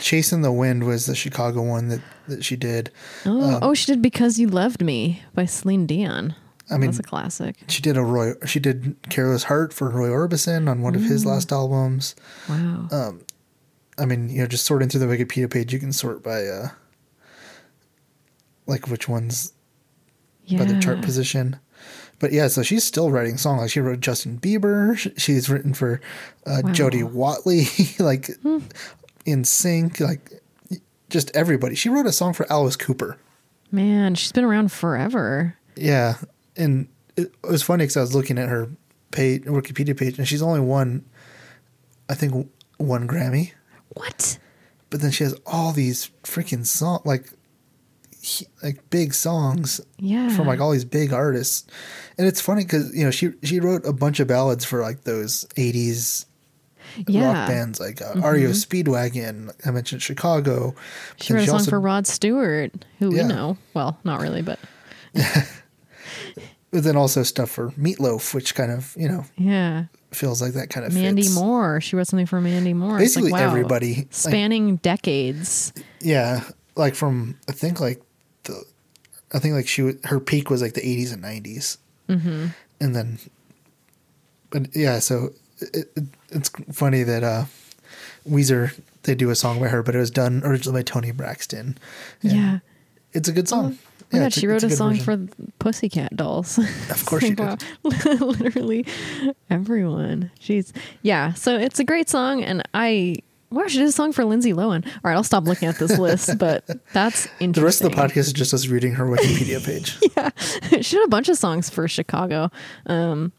[0.00, 2.90] Chasing the Wind was the Chicago one that, that she did.
[3.26, 6.34] Oh, oh, she did "Because You Loved Me" by Celine Dion.
[6.70, 7.56] I mean, That's a classic.
[7.68, 8.32] she did a Roy.
[8.46, 11.08] She did "Careless Heart" for Roy Orbison on one of Mm.
[11.08, 12.14] his last albums.
[12.48, 12.88] Wow.
[12.90, 13.12] uh,
[13.98, 16.68] I mean, you know, just sorting through the Wikipedia page, you can sort by uh,
[18.66, 19.52] like which ones
[20.46, 20.58] yeah.
[20.58, 21.58] by their chart position.
[22.18, 23.60] But yeah, so she's still writing songs.
[23.60, 24.96] Like she wrote Justin Bieber.
[25.18, 26.00] She's written for
[26.46, 26.72] uh, Wow.
[26.72, 27.66] Jody Watley,
[27.98, 28.30] like
[29.26, 30.42] NSYNC, like
[31.10, 31.74] just everybody.
[31.74, 33.18] She wrote a song for Alice Cooper.
[33.70, 35.56] Man, she's been around forever.
[35.76, 36.16] Yeah,
[36.56, 38.68] and it, was funny because I was looking at her
[39.10, 41.04] page, Wikipedia page, and she's only won,
[42.08, 43.52] I think, one Grammy.
[43.90, 44.38] What?
[44.90, 47.30] But then she has all these freaking song like,
[48.20, 50.28] he- like big songs Yeah.
[50.36, 51.66] from like all these big artists,
[52.16, 55.02] and it's funny because you know she she wrote a bunch of ballads for like
[55.02, 56.26] those '80s
[57.06, 57.26] yeah.
[57.26, 59.52] rock bands like uh, REO Speedwagon.
[59.66, 60.74] I mentioned Chicago.
[61.20, 63.22] She wrote a song also- for Rod Stewart, who Yeah.
[63.22, 63.58] we know.
[63.74, 64.58] Well, not really, but
[66.70, 69.84] But then also stuff for Meatloaf, which kind of you know yeah.
[70.10, 71.34] feels like that kind of Mandy fits.
[71.36, 71.80] Moore.
[71.80, 72.98] She wrote something for Mandy Moore.
[72.98, 75.72] Basically like, wow, everybody, like- Spanning decades.
[76.00, 76.42] Yeah,
[76.74, 78.02] like from I think like
[78.42, 78.64] the,
[79.32, 81.78] I think like she her peak was like the eighties and 90s
[82.08, 82.46] mm-hmm.
[82.80, 83.18] and then,
[84.50, 85.30] but yeah, so
[85.72, 87.44] it, it, it's funny that uh,
[88.28, 91.78] Weezer they do a song by her, but it was done originally by Toni Braxton.
[92.22, 92.58] Yeah.
[93.12, 93.78] it's a good song.
[94.02, 95.28] Oh my God, she it's wrote a, good song version.
[95.28, 96.58] for Pussycat Dolls.
[96.90, 97.62] Of course she did.
[97.82, 98.86] Literally
[99.50, 100.30] everyone.
[100.38, 100.72] She's
[101.02, 101.32] yeah.
[101.34, 103.16] So it's a great song, and I
[103.50, 104.86] wow, she did a song for Lindsay Lohan.
[104.86, 107.52] All right, I'll stop looking at this list, but that's interesting.
[107.52, 109.98] The rest of the podcast is just us reading her Wikipedia page.
[110.16, 110.30] Yeah,
[110.80, 112.50] she did a bunch of songs for Chicago.
[112.86, 113.32] Um,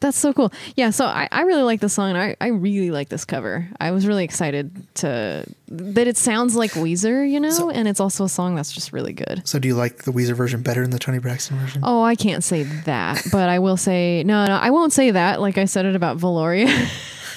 [0.00, 0.50] That's so cool.
[0.76, 2.16] Yeah, so I, I really like this song.
[2.16, 3.68] I, I really like this cover.
[3.78, 8.00] I was really excited to that it sounds like Weezer, you know, So- and it's
[8.00, 9.42] also a song that's just really good.
[9.46, 11.82] So do you like the Weezer version better than the Toni Braxton version?
[11.84, 15.40] Oh, I can't say that, but I will say no, no, I won't say that.
[15.40, 16.66] Like I said it about Valoria.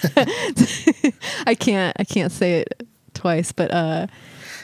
[1.46, 4.08] I can't, I can't say it twice, but uh,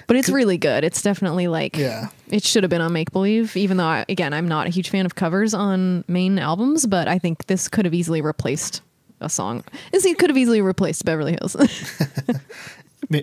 [0.09, 0.83] but it's really good.
[0.83, 2.09] It's definitely like Yeah.
[2.29, 3.55] it should have been on Make Believe.
[3.55, 7.07] Even though I, again, I'm not a huge fan of covers on main albums, but
[7.07, 8.81] I think this could have easily replaced
[9.21, 9.63] a song.
[9.91, 11.55] This could have easily replaced Beverly Hills.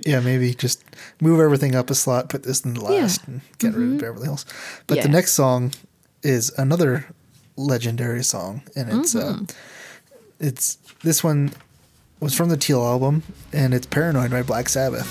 [0.05, 0.83] Yeah, maybe just
[1.21, 4.25] move everything up a slot, put this in the last, and get rid of Beverly
[4.25, 4.45] Hills.
[4.87, 5.13] But the Mm-hmm.
[5.13, 5.73] Next song
[6.23, 7.07] is another
[7.57, 9.43] legendary song, and it's Mm-hmm.
[9.45, 9.47] uh,
[10.41, 11.53] it's this one
[12.21, 13.23] was from the Teal album,
[13.53, 15.07] and it's "Paranoid" by Black Sabbath.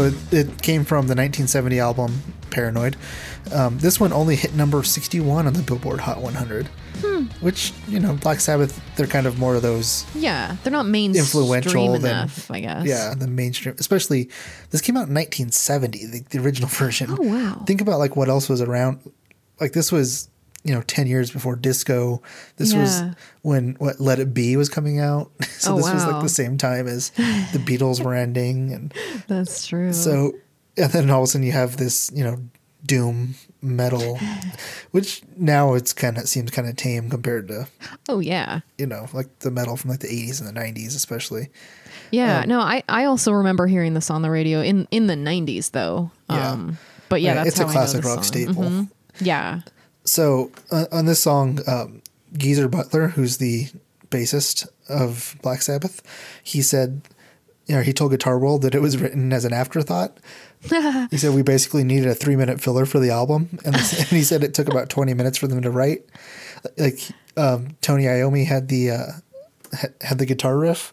[0.00, 2.96] So it, it came from the 1970 album "Paranoid."
[3.52, 6.66] Um, this one only hit number 61 on the Billboard Hot 100,
[7.02, 7.24] Hmm.
[7.40, 11.22] which you know Black Sabbath they're kind of more of those yeah, they're not mainstream
[11.22, 12.86] influential than enough, I guess.
[12.86, 14.30] Yeah, the mainstream, especially
[14.70, 17.10] this came out in 1970, the, the original version.
[17.10, 17.62] Oh, wow.
[17.66, 19.00] Think about like what else was around.
[19.60, 20.30] Like this was,
[20.64, 22.22] you know, 10 years before disco.
[22.56, 23.02] This was
[23.42, 25.30] when what Let It Be was coming out.
[25.58, 28.94] so Oh, this was like the same time as the Beatles were ending, and
[29.26, 29.92] That's true.
[29.92, 30.32] so
[30.76, 32.38] and then all of a sudden you have this, you know,
[32.86, 34.18] doom metal,
[34.90, 37.66] which now it's kind of seems kind of tame compared to
[38.08, 38.60] oh yeah.
[38.78, 41.48] you know like the metal from like the 80s and the 90s especially.
[42.12, 45.14] Yeah, Um, no, I, I also remember hearing this on the radio in, in the
[45.14, 46.10] '90s though.
[46.28, 46.50] Yeah.
[46.52, 46.76] Um,
[47.08, 48.22] but yeah, Yeah, that's it's a how I know classic rock song.
[48.24, 48.62] staple.
[48.64, 48.90] Mhm.
[49.20, 49.60] Yeah,
[50.10, 53.68] So uh, on this song, um, Geezer Butler, who's the
[54.10, 56.02] bassist of Black Sabbath,
[56.42, 57.02] he said,
[57.66, 60.18] you know, he told Guitar World that it was written as an afterthought.
[61.12, 64.22] he said we basically needed a three minute filler for the album, and, and he
[64.22, 66.04] said it took about twenty minutes for them to write.
[66.76, 66.98] Like
[67.36, 69.06] um, Tony Iommi had the uh,
[69.72, 70.92] had, had the guitar riff,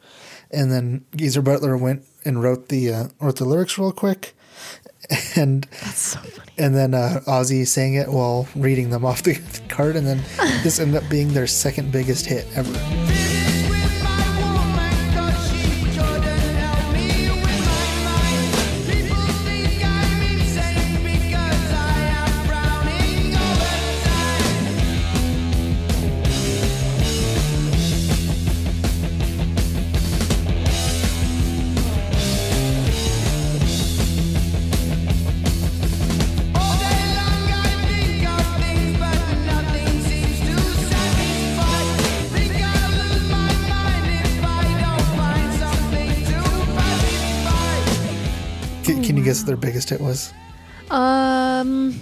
[0.51, 4.35] and then Geezer Butler went and wrote the uh, wrote the lyrics real quick,
[5.35, 6.51] and that's so funny.
[6.57, 10.21] and then uh, Ozzy sang it while reading them off the card, and then
[10.63, 13.16] this ended up being their second biggest hit ever.
[49.57, 50.33] Their biggest hit was?
[50.89, 51.99] Um,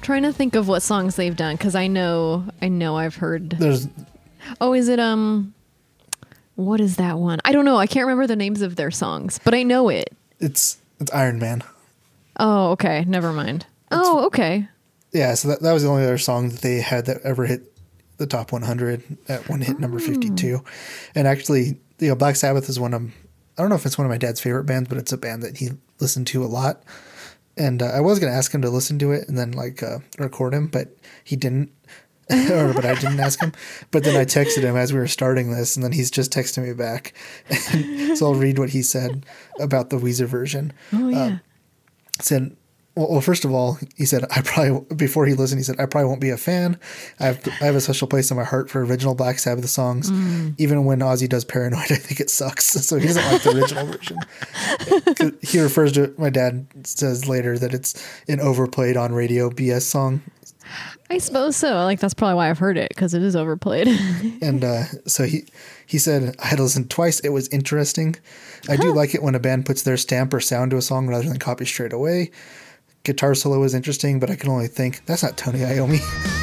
[0.00, 3.50] trying to think of what songs they've done because I know I know I've heard.
[3.50, 3.88] There's
[4.60, 5.54] Oh, is it um,
[6.56, 7.38] what is that one?
[7.44, 7.76] I don't know.
[7.76, 10.12] I can't remember the names of their songs, but I know it.
[10.38, 11.62] it's it's Iron Man.
[12.38, 13.04] Oh, okay.
[13.06, 13.66] Never mind.
[13.90, 14.68] Oh, okay.
[15.12, 17.76] Yeah, so that, that was the only other song that they had that ever hit
[18.18, 20.62] the top 100 at one hit number 52.
[21.16, 23.02] And actually, you know, Black Sabbath is one of
[23.58, 25.42] I don't know if it's one of my dad's favorite bands, but it's a band
[25.42, 26.82] that he listened to a lot.
[27.56, 29.82] And uh, I was going to ask him to listen to it and then like
[29.82, 31.72] uh, record him, but he didn't.
[32.50, 33.52] or but I didn't ask him.
[33.90, 36.64] But then I texted him as we were starting this, and then he's just texting
[36.64, 37.12] me back.
[38.16, 39.26] so I'll read what he said
[39.58, 41.38] about the Weezer version Oh yeah.
[42.20, 42.56] said,
[43.00, 45.86] well, well, first of all, he said, I probably, before he listened, he said, I
[45.86, 46.78] probably won't be a fan.
[47.18, 50.10] I have, I have a special place in my heart for original Black Sabbath songs.
[50.58, 52.70] Even when Ozzy does Paranoid, I think it sucks.
[52.90, 55.38] So he doesn't like the original version.
[55.42, 57.94] He refers to it, my dad says later that it's
[58.28, 60.22] an overplayed on radio BS song.
[61.08, 61.84] I suppose so.
[61.84, 63.88] Like that's probably why I've heard it because it is overplayed.
[64.42, 65.44] And uh, so he,
[65.86, 67.20] he said, I had to listen twice.
[67.20, 68.16] It was interesting.
[68.68, 71.06] I do like it when a band puts their stamp or sound to a song
[71.06, 72.30] rather than copy straight away.
[73.02, 76.36] Guitar solo was interesting, but I can only think that's not Tony Iommi.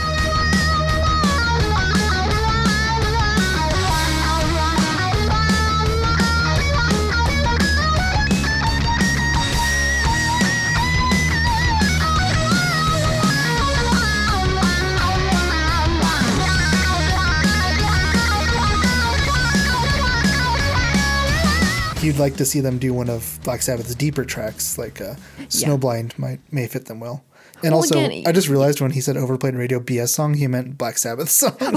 [22.17, 25.15] you'd like to see them do one of Black Sabbath's deeper tracks, like uh,
[25.49, 27.23] Snowblind might may fit them well.
[27.63, 30.47] And Well, also, again- I just realized when he said overplayed radio BS song, he
[30.47, 31.55] meant Black Sabbath song.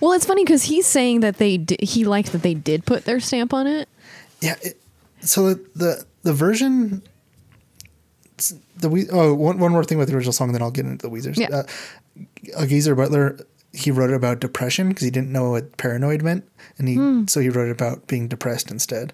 [0.00, 3.04] Well, it's funny because he's saying that they di- he liked that they did put
[3.04, 3.88] their stamp on it.
[4.40, 4.54] Yeah.
[4.62, 4.80] It,
[5.22, 7.02] so the, the the version.
[8.76, 11.08] The we oh one, one more thing with the original song, then I'll get into
[11.08, 11.36] the Weezers.
[11.36, 11.48] Yeah.
[11.50, 11.62] Uh,
[12.56, 13.40] uh, Geezer Butler,
[13.72, 16.44] he wrote about depression because he didn't know what paranoid meant,
[16.78, 17.26] and he Hmm.
[17.26, 19.12] so he wrote about being depressed instead.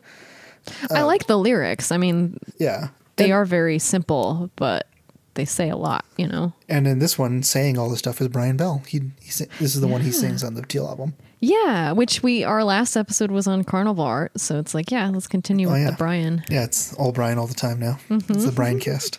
[0.90, 1.92] I like the lyrics.
[1.92, 4.86] I mean, Yeah, they and, are very simple, but
[5.34, 6.04] they say a lot.
[6.16, 6.52] You know.
[6.68, 8.82] And in this one, saying all this stuff is Brian Bell.
[8.86, 11.14] He, he this is the one he sings on the Teal album.
[11.40, 15.26] Yeah, which we our last episode was on Carnival Art, so it's like, yeah, let's
[15.26, 15.90] continue with Oh, yeah.
[15.90, 16.42] the Brian.
[16.48, 17.98] Yeah, it's all Brian all the time now.
[18.08, 18.32] Mm-hmm.
[18.32, 19.18] It's the Brian cast.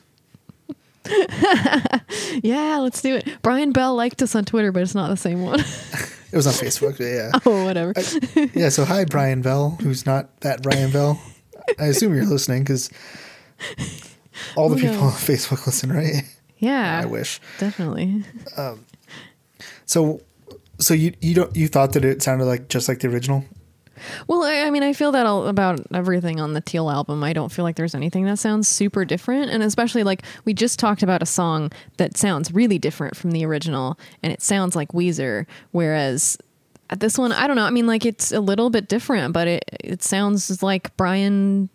[2.44, 3.28] Yeah, let's do it.
[3.41, 5.60] Brian Bell liked us on Twitter, but it's not the same one.
[6.32, 7.00] It was on Facebook.
[7.00, 7.32] Yeah.
[7.46, 7.94] oh, whatever.
[8.54, 8.68] Yeah.
[8.68, 11.18] So hi, Brian Bell, who's not that Brian Bell.
[11.80, 12.89] I assume you're listening because
[14.58, 15.12] all the people on?
[15.13, 16.24] Facebook listen, right?
[16.58, 17.39] yeah, I wish.
[17.58, 18.26] definitely.
[18.58, 18.84] Um,
[19.86, 20.20] So,
[20.78, 23.46] so you you don't you thought that it sounded like just like the original?
[24.27, 27.23] Well, I, I mean, I feel that all, about everything on the Teal album.
[27.23, 30.79] I don't feel like there's anything that sounds super different, and especially like we just
[30.79, 34.89] talked about a song that sounds really different from the original, and it sounds like
[34.89, 35.45] Weezer.
[35.71, 36.38] Whereas
[36.89, 37.63] at this one, I don't know.
[37.63, 41.69] I mean, like it's a little bit different, but it it sounds like Brian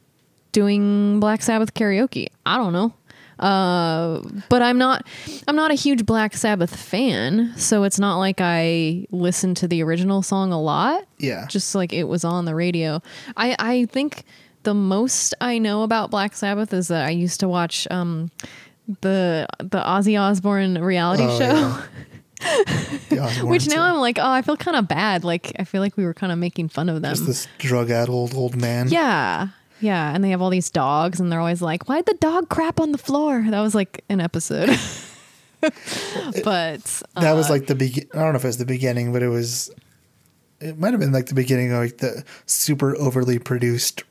[0.53, 2.29] doing Black Sabbath karaoke.
[2.45, 2.93] I don't know.
[3.41, 5.07] Uh, but I'm not
[5.49, 9.83] I'm not a huge Black Sabbath fan, so it's not like I listen to the
[9.83, 11.47] original song a lot Yeah.
[11.49, 13.01] just like it was on the radio.
[13.37, 14.25] I I think
[14.65, 18.31] the most I know about Black Sabbath is that I used to watch um
[19.01, 21.83] the the Ozzy Osbourne reality Oh, show.
[23.11, 23.43] yeah.
[23.43, 23.85] Which now.
[23.95, 25.25] I'm like, oh, I feel kind of bad.
[25.25, 27.13] Like I feel like we were kind of making fun of them.
[27.15, 28.89] just this drug-addled old man.
[28.89, 29.49] yeah.
[29.81, 32.81] Yeah, and they have all these dogs and they're always like, "Why'd the dog crap
[32.81, 34.69] on the floor?" That was like an episode.
[36.45, 38.09] but that was uh, like the begin.
[38.15, 39.71] I don't know if it was the beginning, but it was.
[40.61, 44.05] It might have been like the beginning of like the super overly produced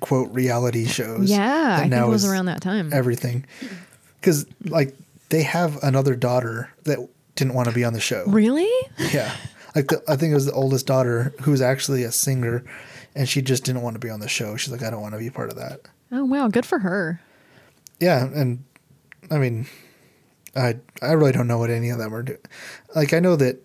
[0.00, 1.30] quote reality shows.
[1.30, 2.92] yeah, I think it was around that time.
[2.92, 3.46] everything.
[4.20, 4.94] Because like
[5.28, 6.98] they have another daughter that
[7.34, 8.24] didn't want to be on the show.
[8.26, 8.70] really?
[9.12, 9.34] Yeah,
[9.74, 12.64] like the, I think it was the oldest daughter who was actually a singer,
[13.16, 14.56] and she just didn't want to be on the show.
[14.56, 15.80] She's like, I don't want to be part of that.
[16.12, 17.20] Oh wow, good for her.
[17.98, 18.62] Yeah, and
[19.30, 19.66] I mean,
[20.54, 22.38] I I really don't know what any of them are doing.
[22.94, 23.60] Like I know that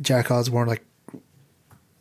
[0.00, 0.84] Jack Osbourne, like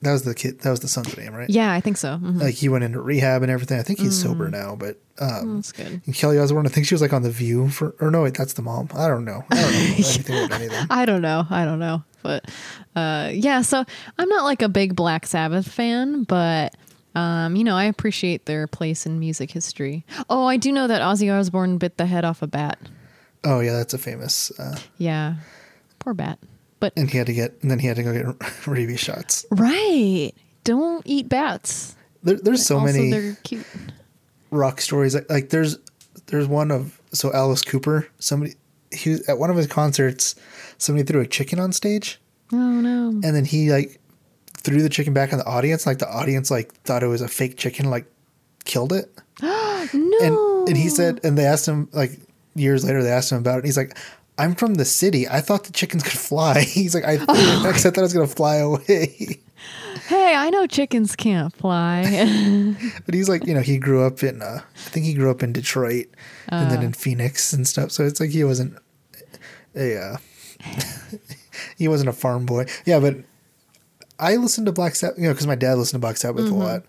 [0.02, 1.50] that was the kid, that was the son's name, right?
[1.50, 2.18] Yeah, I think so.
[2.18, 2.40] Mhm.
[2.42, 3.80] Like he went into rehab and everything.
[3.80, 4.24] I think he's Mm.
[4.28, 6.02] sober now, but um, That's good.
[6.06, 8.34] and Kelly Osbourne, I think she was like on the View for, or no, wait,
[8.36, 8.88] that's the mom.
[8.96, 9.44] I don't know.
[9.52, 10.88] I don't know anything about any of them.
[10.90, 11.46] I don't know.
[11.50, 12.04] I don't know.
[12.24, 12.46] But
[12.96, 13.84] uh, yeah, so
[14.18, 16.76] I'm not like a big Black Sabbath fan, but
[17.15, 20.06] um, you know, I appreciate their place in music history.
[20.30, 22.78] Oh, I do know that Ozzy Osbourne bit the head off a bat.
[23.43, 24.52] Oh yeah, that's a famous.
[24.60, 25.36] Uh, Yeah.
[26.00, 26.39] Poor bat.
[26.80, 29.45] But and he had to get, and then he had to go get rabies shots.
[29.52, 30.32] right.
[30.63, 31.95] Don't eat bats.
[32.24, 33.12] There, there's so also, many.
[33.12, 33.65] they're cute.
[34.52, 35.15] rock stories.
[35.15, 35.78] Like, like there's
[36.28, 38.08] there's one of so Alice Cooper.
[38.19, 38.56] Somebody
[38.91, 40.36] he was, at one of his concerts,
[40.78, 42.19] somebody threw a chicken on stage,
[42.52, 43.10] Oh no.
[43.10, 44.00] and then he like
[44.63, 45.86] threw the chicken back on the audience.
[45.86, 48.06] Like the audience like thought it was a fake chicken, like
[48.65, 49.10] killed it.
[49.93, 50.17] No.
[50.62, 52.12] And and he said, and they asked him like
[52.54, 53.58] years later, they asked him about it.
[53.60, 53.98] And he's like.
[54.38, 55.28] I'm from the city.
[55.28, 56.62] I thought the chickens could fly.
[56.63, 57.63] He's like, I, Oh.
[57.67, 59.41] I thought it was gonna fly away.
[60.08, 62.74] Hey, I know chickens can't fly.
[63.06, 65.43] But he's like, you know, he grew up in, uh, I think he grew up
[65.43, 66.06] in Detroit
[66.48, 66.69] and Uh.
[66.69, 67.91] then in Phoenix and stuff.
[67.91, 68.78] So it's like he wasn't
[69.76, 70.18] a, uh,
[71.78, 72.66] he wasn't a farm boy.
[72.86, 73.18] Yeah, but
[74.20, 76.53] I listened to Black Sabbath, you know, because my dad listened to Black Sabbath Mm-hmm.
[76.55, 76.84] a lot.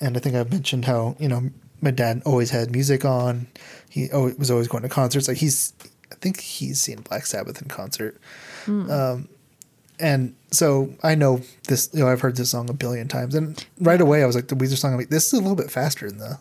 [0.00, 1.50] And I think I've mentioned how, you know,
[1.82, 3.48] my dad always had music on.
[3.90, 5.28] He always, was always going to concerts.
[5.28, 5.72] Like he's,
[6.10, 8.18] I think he's seen Black Sabbath in concert.
[8.64, 8.90] Hmm.
[8.90, 9.28] Um,
[9.98, 13.34] and so I know this, you know, I've heard this song a billion times.
[13.34, 15.56] And right away I was like, the Weezer song, I'm like, this is a little
[15.56, 16.38] bit faster than the,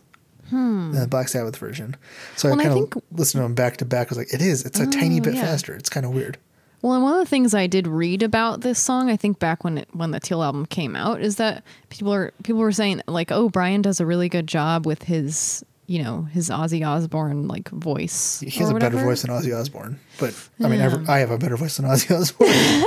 [0.52, 1.96] than the Black Sabbath version.
[2.38, 2.58] So Hmm.
[2.58, 4.08] Well, I kind of listened to them back to back.
[4.08, 5.42] I was like, it is, it's a tiny Oh, bit yeah.
[5.42, 5.76] faster.
[5.76, 6.38] It's kind of weird.
[6.82, 9.64] Well, and one of the things I did read about this song, I think back
[9.64, 13.02] when it, when the Teal album came out, is that people are people were saying
[13.08, 17.48] like, "Oh, Brian does a really good job with his, you know, his Ozzy Osbourne
[17.50, 21.04] like voice." He has a better voice than Ozzy Osbourne, but I mean, Yeah.
[21.08, 22.86] I have a better voice than Ozzy Osbourne.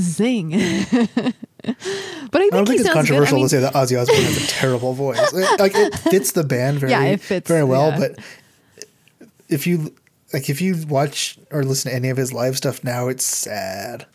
[0.00, 0.50] Zing.
[0.50, 0.58] but
[1.70, 3.36] I think, I don't think it's controversial.
[3.36, 5.32] I mean, to say that Ozzy Osbourne has a terrible voice.
[5.58, 7.88] Like it fits the band very, Yeah, it fits, very well.
[7.90, 7.98] yeah.
[7.98, 8.18] But
[9.48, 9.94] if you
[10.32, 14.06] like, if you watch or listen to any of his live stuff now, it's sad.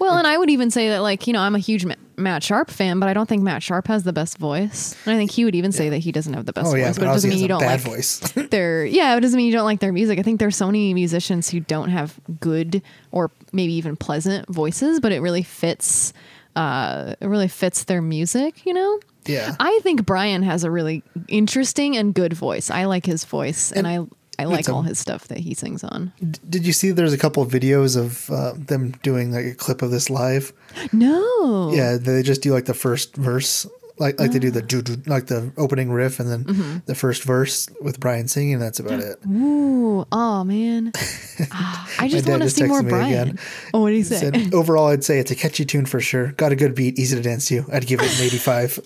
[0.00, 2.44] Well, and I would even say that, like, you know, I'm a huge Ma- Matt
[2.44, 4.94] Sharp fan, but I don't think Matt Sharp has the best voice.
[5.04, 6.86] And I think he would even say that he doesn't have the best Oh yeah,
[6.86, 6.98] voice.
[6.98, 8.18] but But it doesn't mean you don't bad like voice.
[8.50, 9.16] their yeah.
[9.16, 10.18] It doesn't mean you don't like their music.
[10.20, 15.00] I think there's so many musicians who don't have good or maybe even pleasant voices,
[15.00, 16.12] but it really fits.
[16.54, 18.64] Uh, it really fits their music.
[18.66, 19.00] You know.
[19.26, 19.56] Yeah.
[19.60, 22.70] I think Brian has a really interesting and good voice.
[22.70, 24.06] I like his voice, and, I
[24.38, 26.12] I like a- all his stuff that he sings on.
[26.48, 26.90] Did you see?
[26.92, 30.52] There's a couple of videos of uh, them doing like a clip of this live.
[30.92, 31.72] No.
[31.74, 33.66] Yeah, they just do like the first verse,
[33.98, 34.66] like like they do the Ah.
[34.66, 36.76] doo doo, like the opening riff, and then Mm-hmm.
[36.86, 38.54] the first verse with Brian singing.
[38.54, 39.18] And that's about it.
[39.28, 40.92] Ooh, oh man.
[41.52, 43.12] Ah, I just want to see more Brian.
[43.30, 43.38] again.
[43.72, 44.18] Oh, what did he He say?
[44.18, 46.32] said, overall, I'd say it's a catchy tune for sure.
[46.32, 47.64] Got a good beat, easy to dance to.
[47.72, 48.80] I'd give it an 85.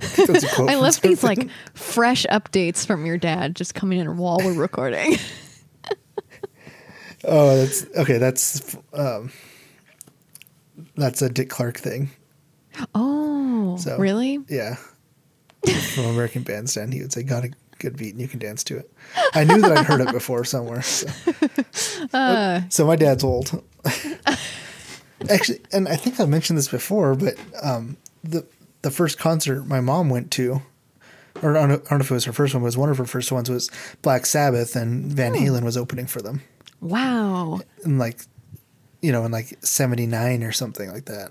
[0.00, 4.16] That's a quote I love these like fresh updates from your dad just coming in
[4.16, 5.16] while we're recording.
[7.28, 8.18] Oh, that's okay.
[8.18, 9.32] That's um,
[10.96, 12.10] that's a Dick Clark thing.
[12.94, 14.38] Oh, So really?
[14.48, 14.76] Yeah,
[15.94, 18.76] from American Bandstand, he would say, "Got a good beat, and you can dance to
[18.78, 18.92] it."
[19.34, 20.82] I knew that I'd heard it before somewhere.
[20.82, 21.08] So,
[22.12, 22.60] Uh.
[22.68, 23.60] so my dad's old.
[25.28, 28.46] Actually, and I think I mentioned this before, but um, the
[28.86, 30.62] the first concert my mom went to,
[31.42, 32.68] or I don't, know, I don't know if it was her first one, but it
[32.68, 33.68] was one of her first ones was
[34.02, 35.38] Black Sabbath, and Van Oh.
[35.38, 36.40] Halen was opening for them.
[36.80, 37.60] Wow.
[37.84, 38.20] And like
[39.02, 41.30] you know in like 79 or something like that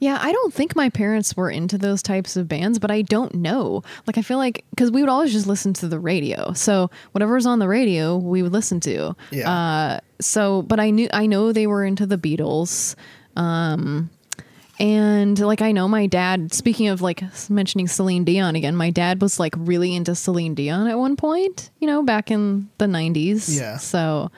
[0.00, 3.32] Yeah, I don't think my parents were into those types of bands, but I don't
[3.34, 3.82] know.
[4.06, 7.34] Like, I feel like because we would always just listen to the radio, so whatever
[7.34, 9.14] was on the radio, we would listen to.
[9.30, 9.48] Yeah.
[9.50, 12.96] Uh, so, but I knew I know they were into the Beatles.
[13.36, 14.10] Um,
[14.78, 16.52] and like I know my dad.
[16.52, 20.86] Speaking of like mentioning Celine Dion again, my dad was like really into Celine Dion
[20.86, 21.70] at one point.
[21.80, 23.58] You know, back in the '90s.
[23.58, 23.78] Yeah.
[23.78, 24.30] So,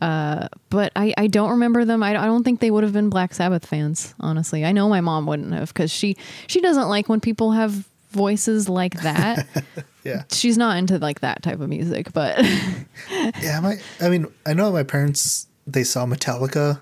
[0.00, 2.02] uh, but I, I don't remember them.
[2.02, 4.14] I, I don't think they would have been Black Sabbath fans.
[4.20, 6.16] Honestly, I know my mom wouldn't have because she
[6.46, 9.46] she doesn't like when people have voices like that.
[10.04, 12.38] yeah She's not into like that type of music, but
[13.10, 16.80] yeah my i mean i know my parents they saw metallica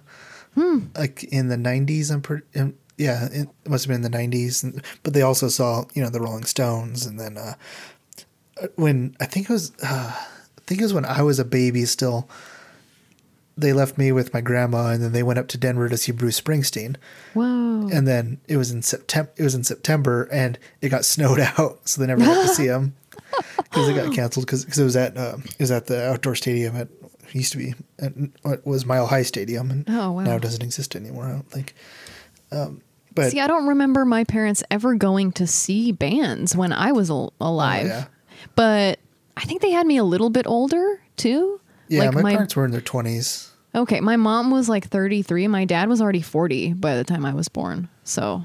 [0.97, 2.45] like in the 90s i'm pretty
[2.97, 6.11] yeah it must have been in the 90s and, but they also saw you know
[6.11, 7.55] the rolling stones and then uh
[8.77, 11.85] when i think it was uh, i think it was when i was a baby
[11.85, 12.29] still
[13.57, 16.13] they left me with my grandma and then they went up to denver to see
[16.13, 16.97] bruce springsteen
[17.35, 17.89] whoa.
[17.93, 19.31] and then it was in September.
[19.37, 22.67] It was in September, and it got snowed out, so they never got to see
[22.67, 22.95] him
[23.57, 26.75] because it got canceled because it was at uh, it was at the outdoor stadium
[26.77, 26.89] at
[27.33, 30.23] used to be at what was Mile High Stadium, and Oh, wow.
[30.25, 31.27] now it doesn't exist anymore.
[31.27, 31.75] I don't think.
[32.53, 32.81] Um,
[33.15, 37.11] but See, I don't remember my parents ever going to see bands when I was
[37.11, 37.87] al- alive.
[37.87, 38.05] Oh, yeah.
[38.55, 38.99] But
[39.37, 41.61] I think they had me a little bit older too.
[41.89, 43.51] yeah, like my, parents were in their twenties.
[43.75, 45.49] Okay, my mom was like 33.
[45.49, 47.89] My dad was already 40 by the time I was born.
[48.05, 48.45] So,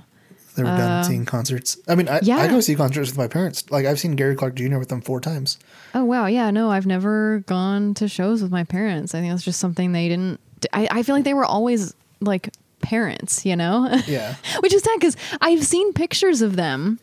[0.55, 1.77] They were done seeing concerts.
[1.87, 2.37] I mean, I, Uh, yeah.
[2.37, 3.69] I go see concerts with my parents.
[3.69, 4.79] Like I've seen Gary Clark Jr.
[4.79, 5.59] with them four times.
[5.93, 9.13] oh wow, yeah, no, I've never gone to shows with my parents.
[9.13, 10.39] I think that's just something they didn't.
[10.73, 12.49] I, I feel like they were always like
[12.81, 13.89] parents, you know?
[14.07, 14.35] Yeah.
[14.61, 16.99] Which is sad because I've seen pictures of them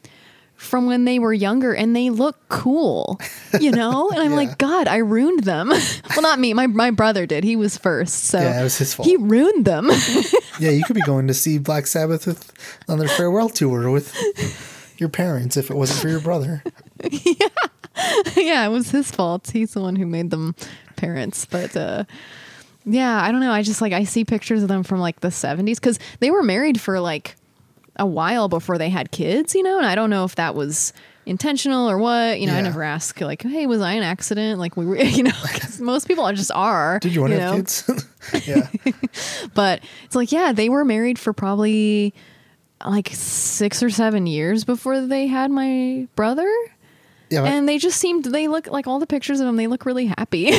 [0.57, 3.20] from when they were younger and they look cool,
[3.61, 4.09] you know?
[4.11, 4.37] And I'm Yeah.
[4.37, 5.68] like, God, I ruined them.
[6.11, 6.55] well, not me.
[6.55, 7.45] My, my brother did.
[7.45, 8.24] He was first.
[8.24, 9.07] So Yeah, it was his fault.
[9.07, 9.91] he ruined them.
[10.59, 12.53] Yeah, you could be going to see Black Sabbath with
[12.89, 14.14] on their farewell tour with
[14.99, 16.62] your parents if it wasn't for your brother.
[17.11, 17.49] yeah,
[18.35, 19.51] Yeah, it was his fault.
[19.53, 20.55] He's the one who made them
[20.97, 21.45] parents.
[21.45, 22.05] But uh,
[22.87, 23.51] yeah, I don't know.
[23.53, 26.43] I just like I see pictures of them from like the 70s because they were
[26.43, 27.34] married for like
[27.97, 29.76] a while before they had kids, you know.
[29.78, 30.93] And I don't know if that was
[31.26, 32.39] intentional or what.
[32.41, 34.61] You know, I never ask like, hey, was I an accident?
[34.61, 36.99] Like we were, you know, 'cause most people just are.
[37.01, 37.57] Did you want to have know?
[37.59, 38.47] kids?
[38.47, 38.68] yeah.
[39.55, 42.14] But it's like, yeah, they were married for probably
[42.84, 46.49] like six or seven years before they had my brother.
[47.30, 47.43] Yeah.
[47.45, 50.07] and they just seemed they look like all the pictures of them they look really
[50.07, 50.53] happy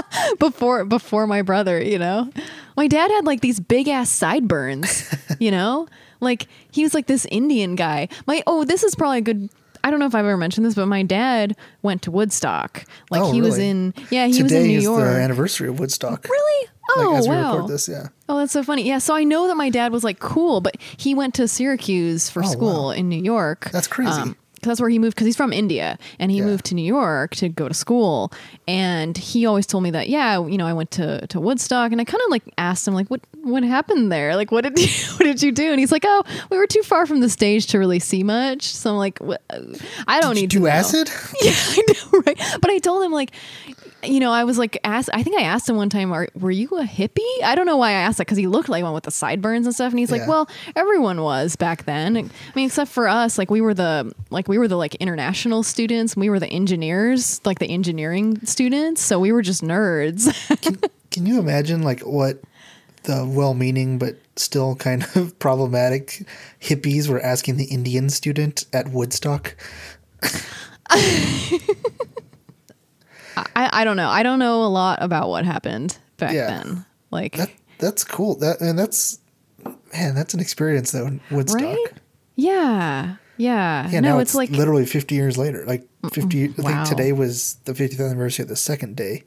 [0.38, 2.30] before before my brother you know
[2.76, 5.86] my dad had like these big ass sideburns you know
[6.20, 9.48] like he was like this indian guy my oh this is probably a good
[9.84, 13.22] i don't know if i've ever mentioned this but my dad went to woodstock like
[13.22, 15.78] Oh, he was in yeah he Today was in new is york the anniversary of
[15.78, 16.24] Woodstock.
[16.24, 18.08] really oh like as we wow record this, yeah.
[18.28, 18.82] Oh, that's so funny.
[18.88, 22.30] Yeah, so I know that my dad was like cool, but he went to Syracuse
[22.30, 22.90] for Oh, school wow.
[22.90, 23.68] in New York.
[23.70, 24.10] That's crazy.
[24.10, 26.44] Um, 'cause that's where he moved because he's from India and he Yeah.
[26.44, 28.32] moved to New York to go to school.
[28.68, 32.00] And he always told me that, yeah, you know, I went to, to Woodstock and
[32.00, 34.36] I kind of like asked him like, what, what happened there?
[34.36, 34.86] Like, what did you,
[35.16, 35.70] what did you do?
[35.72, 38.62] And he's like, oh, we were too far from the stage to really see much.
[38.64, 39.42] So I'm like, what?
[40.06, 40.70] I don't Did you need do to know.
[40.70, 41.10] acid?
[41.42, 42.38] Yeah, I know, right?
[42.60, 43.32] But I told him like
[44.04, 46.50] you know, I was like, asked, I think I asked him one time, Are, were
[46.50, 47.42] you a hippie?
[47.42, 49.66] I don't know why I asked that because he looked like one with the sideburns
[49.66, 49.92] and stuff.
[49.92, 52.16] And he's like, well, everyone was back then.
[52.16, 52.22] I
[52.54, 56.16] mean, except for us, like we were the, like we were the like international students.
[56.16, 59.02] We were the engineers, like the engineering students.
[59.02, 60.32] So we were just nerds.
[61.10, 62.40] Can you imagine like what
[63.04, 66.24] the well-meaning but still kind of problematic
[66.60, 69.56] hippies were asking the Indian student at Woodstock?
[73.36, 74.08] I, I don't know.
[74.08, 76.46] I don't know a lot about what happened back Yeah.
[76.46, 76.84] then.
[77.10, 78.36] Like, That that's cool.
[78.38, 79.18] That and that's
[79.92, 81.60] man, that's an experience though in Woodstock.
[81.62, 81.78] right?
[82.36, 83.16] Yeah.
[83.38, 83.88] Yeah.
[83.90, 85.64] Yeah, no, now it's, like, literally 50 years later.
[85.66, 89.24] Like 50 I think today was the 50th anniversary of the second day.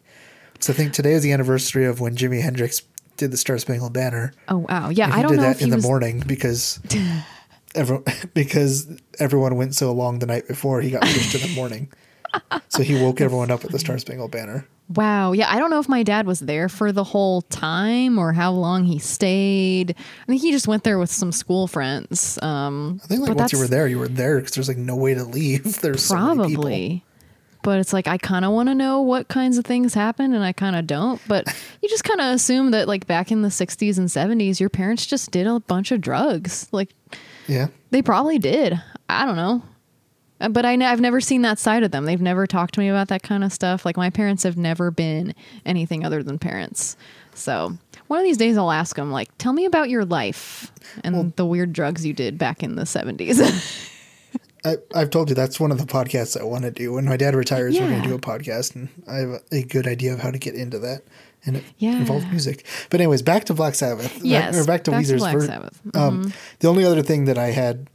[0.59, 2.81] So I think today is the anniversary of when Jimi Hendrix
[3.17, 4.33] did the Star Spangled Banner.
[4.47, 4.89] oh, wow.
[4.89, 5.09] Yeah.
[5.13, 6.79] I don't did know that in the was, morning because
[7.75, 7.99] every,
[8.33, 8.87] because
[9.19, 11.91] everyone went so long the night before he got pushed in the morning.
[12.69, 14.67] So he woke everyone up with the Star Spangled Banner.
[14.93, 15.31] Wow.
[15.31, 15.51] Yeah.
[15.51, 18.83] I don't know if my dad was there for the whole time or how long
[18.85, 19.91] he stayed.
[19.97, 22.37] I think he just went there with some school friends.
[22.43, 24.95] Um, I think like once you were there, you were there because there's like no
[24.95, 25.63] way to leave.
[25.81, 26.13] There's so.
[26.15, 27.03] Probably.
[27.63, 30.43] But it's like I kind of want to know what kinds of things happened and
[30.43, 31.19] I kind of don't.
[31.27, 31.47] But
[31.81, 35.05] you just kind of assume that like back in the 60s and 70s your parents
[35.07, 36.67] just did a bunch of drugs.
[36.71, 36.93] Like
[37.47, 37.67] Yeah.
[37.89, 38.79] they probably did.
[39.09, 39.63] I don't know.
[40.41, 42.05] Uh, But I, have never seen that side of them.
[42.05, 43.85] They've never talked to me about that kind of stuff.
[43.85, 45.33] Like my parents have never been
[45.65, 46.97] anything other than parents.
[47.33, 47.77] So
[48.07, 50.71] one of these days I'll ask them, like, tell me about your life
[51.03, 53.91] and the weird drugs you did back in the 70s.
[54.65, 56.93] I, I've told you that's one of the podcasts I want to do.
[56.93, 59.85] When my dad retires, we're going to do a podcast, and I have a, good
[59.85, 61.03] idea of how to get into that.
[61.45, 61.97] And it Yeah.
[61.97, 62.65] involves music.
[62.89, 64.11] But anyways, back to Black Sabbath.
[64.11, 65.79] Back- Yes, or back to back to Weezer's Black ver- Sabbath.
[65.93, 67.87] Um, the only other thing that I had,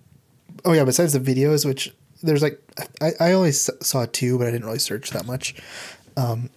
[0.64, 1.92] oh yeah, besides the videos, which
[2.22, 2.60] there's like
[3.00, 5.54] I, I only saw two, but I didn't really search that much.
[6.16, 6.50] Um,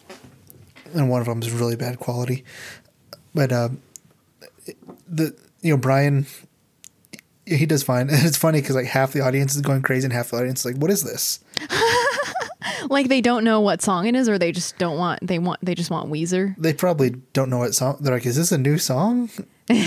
[0.93, 2.43] and one of them is really bad quality.
[3.34, 3.82] But um,
[5.07, 6.26] the you know Brian,
[7.45, 10.14] he does fine, and it's funny because like half the audience is going crazy, and
[10.14, 11.39] half the audience is like, "What is this?"
[12.89, 15.59] like they don't know what song it is or they just don't want they want
[15.64, 16.55] they just want Weezer.
[16.57, 17.97] They probably don't know what song.
[17.99, 19.30] They're like, "Is this a new song?"
[19.68, 19.78] but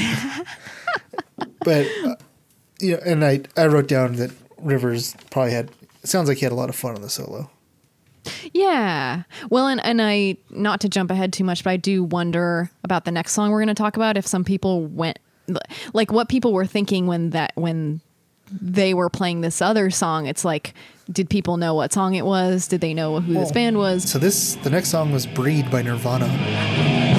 [2.04, 2.16] uh,
[2.80, 4.30] you know, and I I wrote down that
[4.66, 5.70] Rivers probably had.
[6.02, 7.50] It sounds like he had a lot of fun on the solo.
[8.52, 9.22] Yeah.
[9.50, 13.04] Well, and and I not to jump ahead too much, but I do wonder about
[13.04, 15.18] the next song we're going to talk about if some people went
[15.92, 18.00] like what people were thinking when that when
[18.50, 20.26] they were playing this other song.
[20.26, 20.74] It's like
[21.10, 22.66] did people know what song it was?
[22.66, 24.08] Did they know who this band was?
[24.08, 27.15] So this the next song was "Breed" by Nirvana.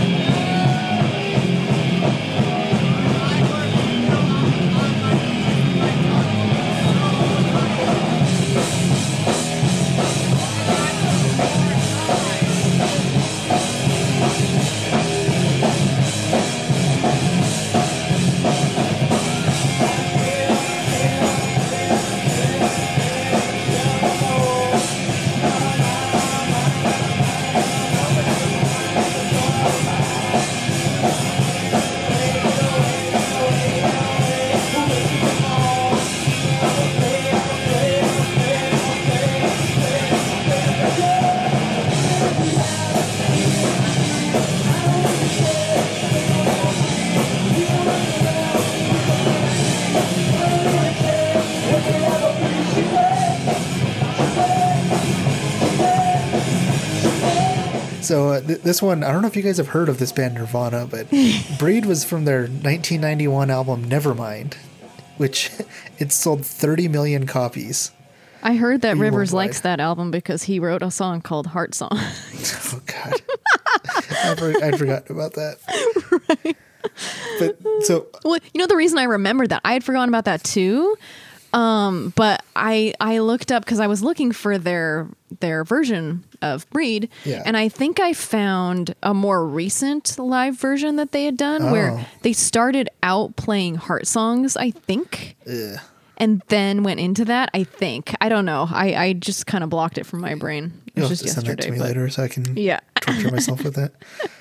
[58.08, 60.14] So uh, th- this one, I don't know if you guys have heard of this
[60.14, 61.08] band Nirvana, but
[61.60, 64.54] Breed was from their 1991 album Nevermind,
[65.18, 65.52] which
[66.00, 67.92] it sold 30 million copies.
[68.42, 69.48] I heard that Rivers worldwide.
[69.48, 71.90] likes that album because he wrote a song called Heart Song.
[72.70, 73.14] Oh God,
[74.24, 75.58] I for- I'd forgotten about that.
[76.30, 76.58] Right.
[77.40, 80.44] But so Well, you know the reason I remembered that I had forgotten about that
[80.44, 80.96] too.
[81.54, 85.08] Um, but I I looked up because I was looking for their
[85.40, 87.44] their version of Breed, Yeah.
[87.46, 91.92] and I think I found a more recent live version that they had done where
[91.92, 92.06] Oh.
[92.22, 94.56] they started out playing heart songs.
[94.58, 95.36] I think.
[96.20, 97.50] And then went into that.
[97.54, 98.68] I think I don't know.
[98.70, 100.74] I, I just kind of blocked it from my brain.
[100.96, 101.78] It was just to send that to yesterday.
[101.80, 102.80] me later so I can Yeah.
[103.00, 103.94] torture myself with that.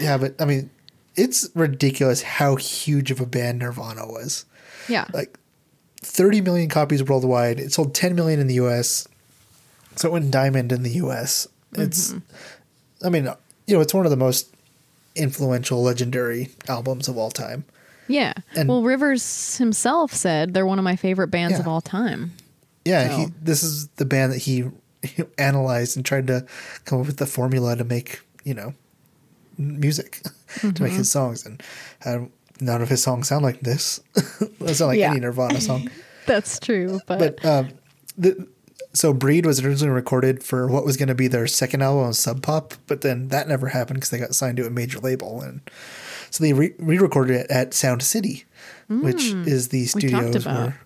[0.00, 0.70] Yeah, but I mean,
[1.16, 4.44] it's ridiculous how huge of a band Nirvana was.
[4.88, 5.06] Yeah.
[5.12, 5.38] Like
[6.06, 7.58] 30 million copies worldwide.
[7.60, 9.06] It sold 10 million in the US.
[9.96, 11.48] So it went diamond in the US.
[11.72, 13.06] It's, Mm-hmm.
[13.06, 13.24] I mean,
[13.66, 14.54] you know, it's one of the most
[15.14, 17.64] influential, legendary albums of all time.
[18.08, 18.32] yeah.
[18.54, 21.60] and- well, Rivers himself said they're one of my favorite bands Yeah.
[21.60, 22.32] of all time.
[22.84, 24.64] Yeah, So- he, this is the band that he
[25.38, 26.46] analyzed and tried to
[26.84, 28.74] come up with the formula to make you know
[29.58, 30.22] music
[30.60, 31.62] to make his songs and
[32.60, 34.00] none of his songs sound like this
[34.60, 35.10] they sound like Yeah.
[35.10, 35.90] any nirvana song
[36.26, 37.68] That's true, but, but um,
[38.18, 38.48] the,
[38.92, 42.14] so breed was originally recorded for what was going to be their second album on
[42.14, 45.40] sub pop but then that never happened because they got signed to a major label
[45.40, 45.60] and
[46.30, 48.44] so they re- re-recorded it at sound city
[48.88, 49.88] which is the Mm.
[49.88, 50.80] studios where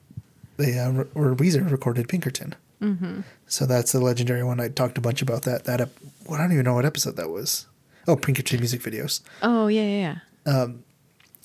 [0.56, 2.54] they uh, re- where Weezer recorded Pinkerton.
[2.82, 3.20] Mm-hmm.
[3.46, 4.58] So that's the legendary one.
[4.60, 5.64] I talked a bunch about that.
[5.64, 5.92] That ep-
[6.26, 7.66] well, I don't even know what episode that was.
[8.08, 9.20] Oh, Pinkerton music videos.
[9.42, 10.16] oh yeah, yeah,
[10.46, 10.66] yeah.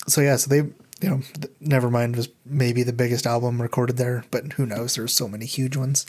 [0.06, 0.68] So yeah, so they
[1.02, 1.20] you know,
[1.62, 4.94] Nevermind was maybe the biggest album recorded there, but who knows?
[4.94, 6.06] There's so many huge ones.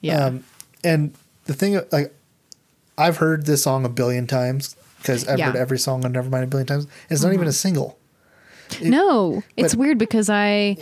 [0.00, 0.26] Yeah.
[0.26, 0.44] Um,
[0.84, 1.14] and
[1.46, 2.14] the thing, like,
[2.96, 5.46] I've heard this song a billion times because I've Yeah.
[5.46, 6.86] heard every song on Nevermind a billion times.
[7.10, 7.98] It's not even a single.
[8.82, 10.76] no, it's weird because I,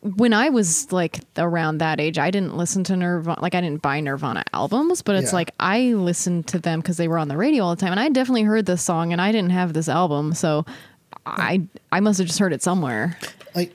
[0.00, 3.40] when I was like around that age, I didn't listen to Nirvana.
[3.42, 5.36] Like I didn't buy Nirvana albums, but it's Yeah.
[5.36, 8.00] like I listened to them because they were on the radio all the time, and
[8.00, 10.64] I definitely heard this song, and I didn't have this album, so
[11.36, 13.16] I I must have just heard it somewhere.
[13.54, 13.74] Like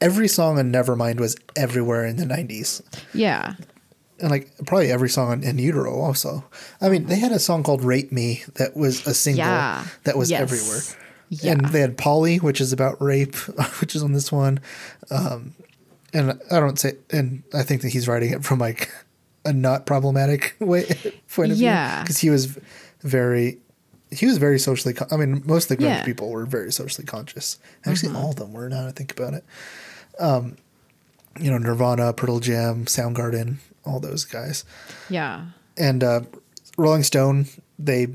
[0.00, 2.82] every song on Nevermind was everywhere in the '90s.
[3.12, 3.54] Yeah.
[4.20, 6.44] and like probably every song on In Utero also.
[6.80, 9.84] I mean, they had a song called "Rape Me" that was a single Yeah.
[10.04, 10.40] that was Yes.
[10.40, 10.80] everywhere.
[11.30, 11.52] Yeah.
[11.52, 13.34] And they had Polly, which is about rape,
[13.80, 14.60] which is on this one.
[15.10, 15.54] Um,
[16.12, 18.90] and I don't say, and I think that he's writing it from like
[19.44, 20.86] a not problematic way
[21.34, 21.96] point of Yeah.
[21.96, 22.56] view because he was
[23.02, 23.58] very.
[24.18, 24.94] He was very socially.
[24.94, 25.96] Con- I mean, most of the grunge Yeah.
[25.98, 26.04] Mm-hmm.
[26.06, 27.58] people were very socially conscious.
[27.84, 28.68] Actually, all of them were.
[28.68, 29.44] Now that I think about it,
[30.18, 30.56] um,
[31.40, 34.64] you know, Nirvana, Pearl Jam, Soundgarden, all those guys
[35.10, 35.46] Yeah.
[35.76, 36.20] and uh,
[36.78, 37.46] Rolling Stone,
[37.78, 38.08] they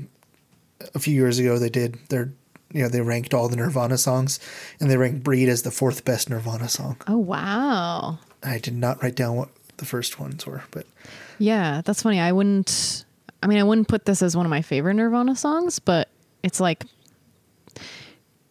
[0.94, 2.32] a few years ago they did their
[2.72, 4.38] you know they ranked all the Nirvana songs,
[4.80, 6.96] and they ranked "Breed" as the fourth best Nirvana song.
[7.06, 8.18] Oh wow.
[8.42, 10.86] I did not write down what the first ones were, but
[11.38, 12.20] Yeah, that's funny.
[12.20, 13.04] I wouldn't.
[13.42, 16.08] I mean, I wouldn't put this as one of my favorite Nirvana songs, but
[16.42, 16.84] it's like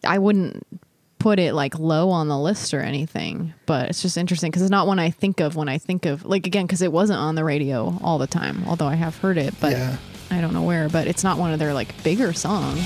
[0.04, 0.66] I wouldn't
[1.18, 3.52] put it like low on the list or anything.
[3.66, 6.24] But it's just interesting because it's not one I think of when I think of
[6.24, 8.64] like again because it wasn't on the radio all the time.
[8.66, 9.96] Although I have heard it, but Yeah.
[10.32, 10.88] I don't know where.
[10.88, 12.78] But it's not one of their like bigger songs.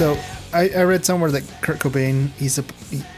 [0.00, 0.16] So
[0.54, 2.48] I, I read somewhere that Kurt Cobain he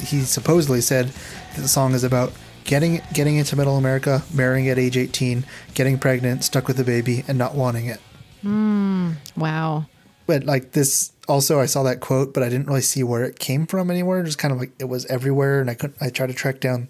[0.05, 1.07] he- supposedly said
[1.55, 2.33] that the song is about
[2.65, 7.23] getting getting into Middle America, marrying at age eighteen, getting pregnant, stuck with a baby,
[7.29, 8.01] and not wanting it.
[8.43, 9.13] Hmm.
[9.37, 9.87] Wow.
[10.27, 13.39] but like this also i saw that quote but i didn't really see where it
[13.39, 16.27] came from anywhere just kind of like it was everywhere and i couldn't i tried
[16.27, 16.89] to track down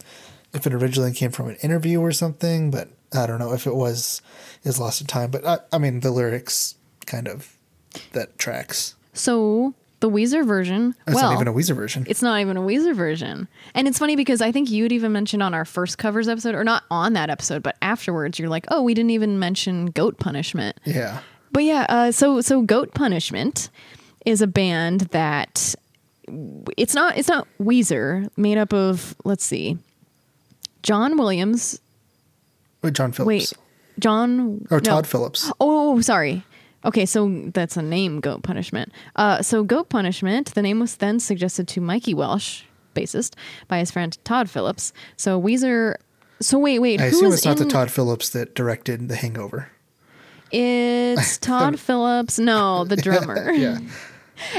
[0.55, 3.75] if it originally came from an interview or something but i don't know if it
[3.75, 4.23] was
[4.65, 7.59] is lost in time but i, I mean the lyrics kind of
[8.13, 10.95] that tracks So the Weezer version.
[11.07, 13.47] it's well, not even a weezer version It's not even a Weezer version.
[13.73, 16.65] And it's funny because I think you'd even mentioned on our first covers episode, or
[16.65, 20.77] not on that episode, but afterwards, you're like, oh, we didn't even mention Goat Punishment.
[20.85, 21.21] yeah
[21.53, 23.71] But yeah, uh, so so Goat Punishment
[24.27, 25.75] is a band that
[26.77, 29.79] it's not it's not Weezer, made up of let's see,
[30.83, 31.81] John Williams.
[32.83, 33.53] Wait, john phillips Wait,
[34.01, 34.81] John or no.
[34.81, 36.43] todd phillips Oh, sorry.
[36.85, 38.93] Okay, so that's a name, Goat Punishment.
[39.17, 42.65] Uh, so Goat Punishment, the name was then suggested to Mikey Welsh,
[42.95, 43.35] bassist,
[43.69, 44.93] by his friend Todd Phillips.
[45.17, 45.97] So Weezer.
[46.41, 47.01] So wait, wait.
[47.01, 49.69] i who assume it's not the todd phillips that directed the hangover
[50.51, 52.37] It's Todd Phillips.
[52.37, 53.53] No, the drummer.
[53.53, 53.79] yeah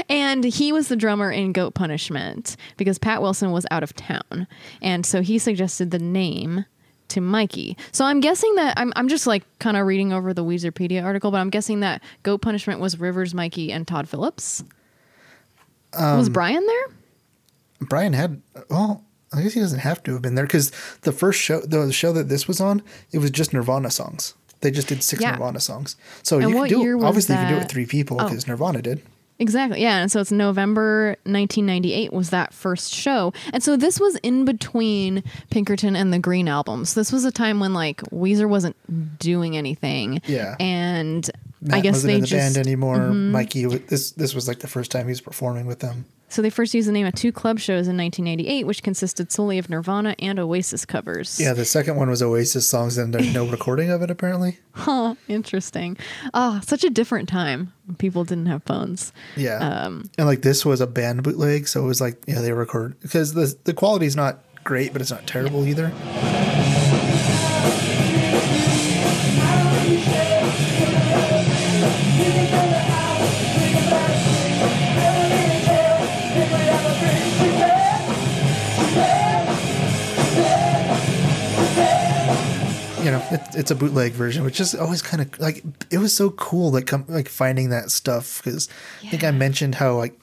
[0.08, 4.46] And he was the drummer in Goat Punishment because Pat Wilson was out of town.
[4.80, 6.64] And so he suggested the name
[7.08, 7.76] to Mikey.
[7.92, 11.30] So I'm guessing that I'm, I'm just like kind of reading over the Weezerpedia article,
[11.30, 14.64] but I'm guessing that Goat Punishment was Rivers, Mikey, and Todd Phillips.
[15.92, 16.86] Um, was Brian there?
[17.88, 18.40] Brian had
[18.70, 20.70] well, I guess he doesn't have to have been there because
[21.02, 22.82] the first show, the show that this was on,
[23.12, 24.34] it was just Nirvana songs.
[24.60, 25.32] They just did six Yeah.
[25.32, 25.96] Nirvana songs.
[26.22, 26.96] So And you can do year it.
[26.96, 28.24] was Obviously, you can do it with three people Oh.
[28.24, 29.02] because Nirvana did.
[29.38, 29.82] Exactly.
[29.82, 29.98] Yeah.
[29.98, 33.32] And so it's November 1998 was that first show.
[33.52, 36.94] And so this was in between Pinkerton and the Green albums.
[36.94, 38.76] This was a time when like Weezer wasn't
[39.18, 40.20] doing anything.
[40.26, 40.54] Yeah.
[40.60, 41.28] And
[41.60, 42.54] Matt I guess wasn't they in the just Mm-hmm.
[42.54, 43.08] band anymore.
[43.12, 46.04] Mikey, this this was like the first time he was performing with them.
[46.34, 49.56] So they first used the name at two club shows in 1988, which consisted solely
[49.58, 51.38] of Nirvana and Oasis covers.
[51.38, 54.58] Yeah, the second one was Oasis songs, and there's no recording of it apparently.
[54.72, 55.96] Huh, interesting.
[56.34, 57.72] Ah, such a different time.
[57.86, 59.12] when People didn't have phones.
[59.36, 62.52] Yeah, Um, and like this was a band bootleg, so it was like yeah they
[62.52, 65.92] record because the the quality is not great, but it's not terrible either.
[83.54, 86.86] It's a bootleg version, which is always kind of like it was so cool, like
[86.86, 88.68] com- like finding that stuff because
[89.02, 90.18] I think I mentioned how like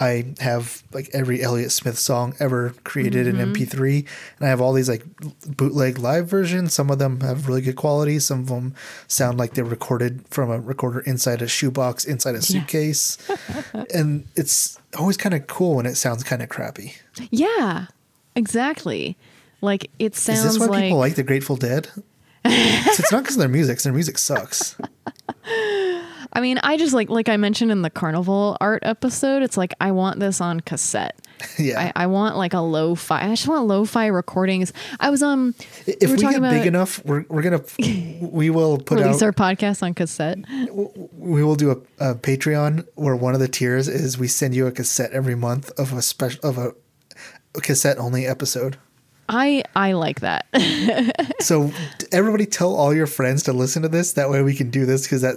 [0.00, 3.52] I have like every Elliott Smith song ever created in mm-hmm.
[3.52, 4.06] MP3,
[4.38, 5.04] and I have all these like
[5.46, 6.72] bootleg live versions.
[6.72, 8.18] Some of them have really good quality.
[8.18, 8.74] Some of them
[9.08, 13.18] sound like they're recorded from a recorder inside a shoebox, inside a suitcase,
[13.94, 16.94] and it's always kind of cool when it sounds kind of crappy.
[17.30, 17.86] yeah,
[18.34, 19.18] exactly.
[19.60, 21.88] Like it sounds Is this why like people like the Grateful Dead?
[22.44, 23.78] It's not because of their music.
[23.80, 24.76] Their music sucks.
[26.32, 29.74] I mean, I just like like I mentioned in the carnival art episode, it's like
[29.80, 31.18] I want this on cassette.
[31.58, 31.92] yeah.
[31.96, 33.24] I, I want like a lo-fi.
[33.24, 34.72] I just want lo-fi recordings.
[35.00, 35.54] I was um
[35.86, 37.62] if were we talking get big enough, we're, we're gonna
[38.20, 40.38] we will put release out our podcast on cassette.
[41.12, 44.66] we will do a, a Patreon where one of the tiers is we send you
[44.66, 46.74] a cassette every month of a special of a
[47.60, 48.76] cassette only episode.
[49.30, 50.46] I I like that.
[51.40, 51.72] So
[52.12, 54.12] everybody tell all your friends to listen to this.
[54.12, 55.36] That way we can do this because that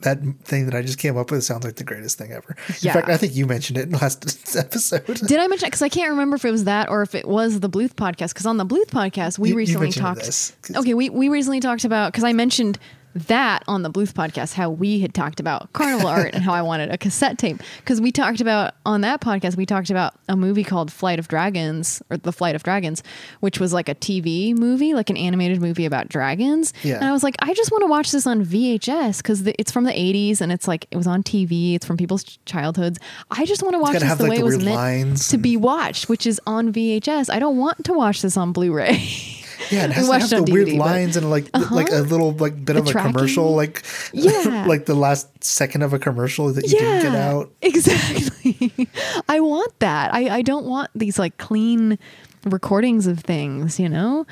[0.00, 2.56] that thing that I just came up with sounds like the greatest thing ever.
[2.80, 2.90] Yeah.
[2.90, 4.24] In fact, I think you mentioned it in last
[4.56, 5.04] episode.
[5.06, 5.66] Did I mention?
[5.66, 5.70] it?
[5.70, 8.30] Because I can't remember if it was that or if it was the Bluth podcast.
[8.30, 10.20] Because on the Bluth podcast, we You- you recently mentioned talked.
[10.22, 12.78] this, Okay, we we recently talked about because I mentioned
[13.14, 16.62] that on the Bluth podcast how we had talked about carnival art and how I
[16.62, 20.36] wanted a cassette tape because we talked about on that podcast we talked about a
[20.36, 23.02] movie called Flight of Dragons or The Flight of Dragons,
[23.40, 26.72] which was like a TV movie, like an animated movie about dragons.
[26.82, 26.96] Yeah.
[26.96, 29.84] And I was like, I just want to watch this on VHS because it's from
[29.84, 31.74] the 80s and it's like it was on TV.
[31.74, 32.98] It's from people's childhoods.
[33.30, 35.38] I just want to watch this have, the like, way the it was meant to
[35.38, 37.30] be watched, which is on VHS.
[37.30, 39.38] I don't want to watch this on Blu-ray.
[39.70, 42.32] Yeah, it has to have the weird DVD, but- lines and like like a little
[42.32, 43.12] like bit The of a tracking.
[43.12, 44.64] commercial, like Yeah.
[44.68, 47.50] like the last second of a commercial that you didn't get out.
[47.62, 48.88] Exactly.
[49.28, 50.12] I want that.
[50.14, 51.98] I, I don't want these like clean
[52.44, 54.26] recordings of things, you know?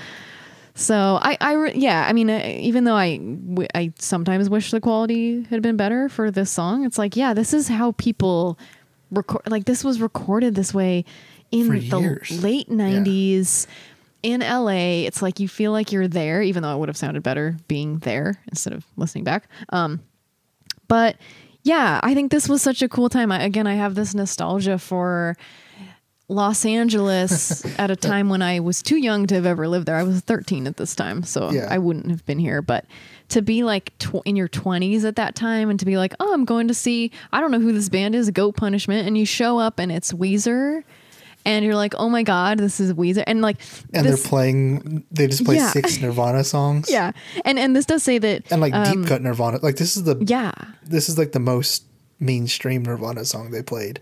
[0.74, 3.20] So I, I yeah, I mean, uh, even though I,
[3.74, 7.52] I sometimes wish the quality had been better for this song, it's like, yeah, this
[7.52, 8.58] is how people
[9.10, 11.04] record, like this was recorded this way
[11.50, 12.42] in For the years.
[12.42, 12.76] late Yeah.
[14.22, 15.06] 90s in LA.
[15.06, 17.98] It's like you feel like you're there, even though it would have sounded better being
[17.98, 19.48] there instead of listening back.
[19.70, 20.00] Um,
[20.88, 21.16] but
[21.62, 23.30] yeah, I think this was such a cool time.
[23.30, 25.36] I, again, I have this nostalgia for
[26.28, 29.96] Los Angeles at a time when I was too young to have ever lived there.
[29.96, 31.66] I was 13 at this time, so Yeah.
[31.70, 32.62] I wouldn't have been here.
[32.62, 32.86] But
[33.30, 36.32] to be like tw- in your 20s at that time and to be like, oh,
[36.32, 39.26] I'm going to see, I don't know who this band is, Goat Punishment, and you
[39.26, 40.82] show up and it's Weezer.
[41.45, 43.24] And you're like, oh my God, this is Weezer.
[43.26, 43.57] And like,
[43.95, 45.05] And this, they're playing.
[45.11, 45.70] They just play Yeah.
[45.70, 46.91] six Nirvana songs.
[46.91, 47.12] yeah.
[47.45, 49.59] And, and this does say that, and like um, deep cut Nirvana.
[49.62, 50.53] Like this is the yeah.
[50.84, 51.84] this is like the most
[52.18, 54.01] mainstream Nirvana song they played.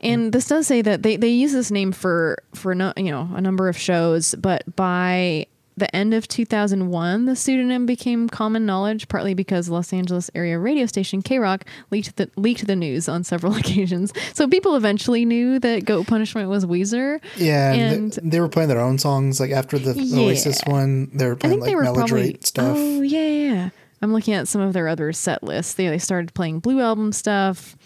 [0.00, 3.28] And this does say that they, they use this name for for no, you know
[3.34, 5.46] a number of shows, but by
[5.78, 10.86] the end of 2001, the pseudonym became common knowledge, partly because Los Angeles area radio
[10.86, 14.12] station KROQ leaked the leaked the news on several occasions.
[14.34, 17.20] So people eventually knew that Goat Punishment was Weezer.
[17.36, 19.40] Yeah, and they, they were playing their own songs.
[19.40, 20.20] Like after the Yeah.
[20.26, 22.76] Oasis one, they were I playing think like they were Maladroit probably stuff.
[22.78, 23.70] Oh yeah, yeah, yeah.
[24.00, 25.74] I'm looking at some of their other set lists.
[25.74, 27.76] They they started playing Blue Album stuff.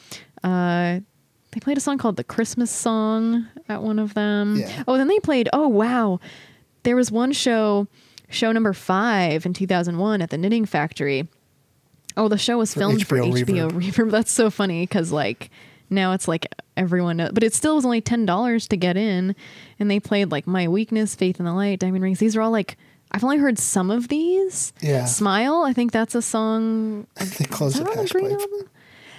[0.42, 1.00] Uh,
[1.52, 4.56] they played a song called "The Christmas Song" at one of them.
[4.56, 4.84] Yeah.
[4.88, 5.48] Oh, then they played.
[5.52, 6.18] Oh wow,
[6.82, 7.86] there was one show,
[8.28, 11.28] show number five in 2001 at the Knitting Factory.
[12.16, 14.10] Oh, the show was filmed for HBO HBO Reverb.
[14.12, 15.50] That's so funny because like
[15.88, 19.34] now it's like everyone knows, but it still was only ten dollars to get in,
[19.78, 22.18] and they played like My Weakness, Faith in the Light, Diamond Rings.
[22.18, 22.76] These are all like
[23.12, 24.72] I've only heard some of these.
[24.80, 25.04] Yeah.
[25.04, 25.64] Smile.
[25.66, 27.06] I think that's a song.
[27.16, 28.68] they closed Is it that on the Green album?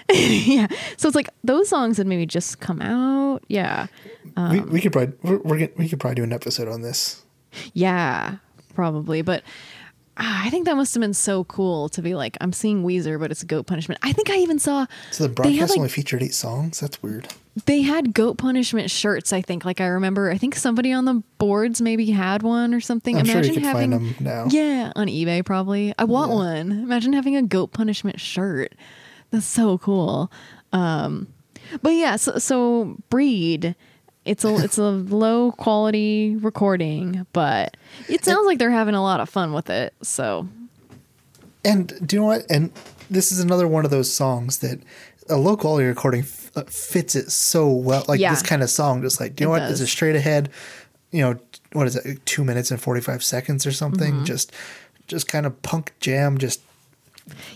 [0.12, 0.68] yeah.
[0.98, 3.44] So it's like those songs had maybe just come out.
[3.48, 3.88] Yeah.
[4.36, 7.23] we, we um, could probably we're, we're we could probably do an episode on this.
[7.74, 8.36] Yeah.
[8.76, 9.22] Probably.
[9.22, 9.44] But
[10.18, 13.20] ah, I think that must have been so cool to be like, I'm seeing Weezer,
[13.20, 14.00] but it's goat punishment.
[14.04, 16.80] I think I even saw So the they had broadcast like only featured eight songs.
[16.80, 17.28] That's weird.
[17.66, 19.32] they had goat punishment shirts.
[19.32, 19.64] I think.
[19.66, 23.16] Like I remember, I think somebody on the boards maybe had one or something.
[23.18, 24.46] I'm sure you Imagine could having find them now.
[24.50, 25.94] yeah on eBay probably.
[26.00, 26.36] I want Yeah.
[26.38, 26.72] one.
[26.72, 28.74] Imagine having a goat punishment shirt.
[29.32, 30.32] That's so cool.
[30.72, 31.28] Um,
[31.82, 33.76] But yeah, so, so breed.
[34.26, 37.76] It's a it's a low quality recording, but
[38.08, 39.94] it sounds like they're having a lot of fun with it.
[40.02, 40.48] So
[41.66, 42.46] And do you know what?
[42.50, 42.72] And
[43.10, 44.80] this is another one of those songs that
[45.30, 48.04] a low quality recording f- uh, fits it so well.
[48.08, 48.32] Like Yeah.
[48.32, 49.72] this kind of song, just like, do you It know what?
[49.72, 49.92] It's a does.
[49.92, 50.50] straight ahead,
[51.12, 51.40] you know,
[51.74, 52.26] what is it?
[52.26, 54.14] Two minutes and 45 seconds or something.
[54.16, 54.24] Mm-hmm.
[54.26, 54.52] Just,
[55.08, 56.62] just kind of punk jam, just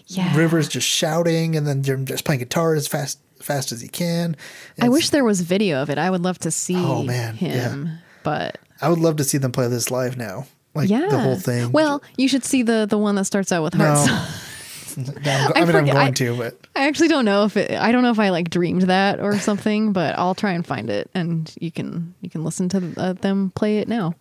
[0.08, 4.36] yeah, Rivers just shouting and then just playing guitar as fast, fast as he can.
[4.82, 5.98] I wish there was video of it.
[5.98, 7.90] I would love to see Oh, man, him,
[8.24, 10.46] but I would love to see them play this live now.
[10.76, 11.72] Like yeah, the whole thing.
[11.72, 13.96] Well, you should see the the one that starts out with No.
[13.96, 14.44] hearts.
[14.98, 17.46] No, I'm go- I, I mean, I'm going I- to, but I actually don't know
[17.46, 17.70] if it.
[17.72, 20.90] I don't know if I like dreamed that or something, but I'll try and find
[20.90, 24.16] it, and you can you can listen to uh, them play it now.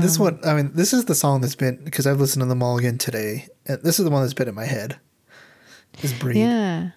[0.00, 2.46] this Um, one, I mean, this is the song that's been because I've listened to
[2.46, 3.48] them all again today.
[3.66, 4.96] And this is the one that's been in my head.
[6.02, 6.36] Is breed.
[6.38, 6.90] Yeah.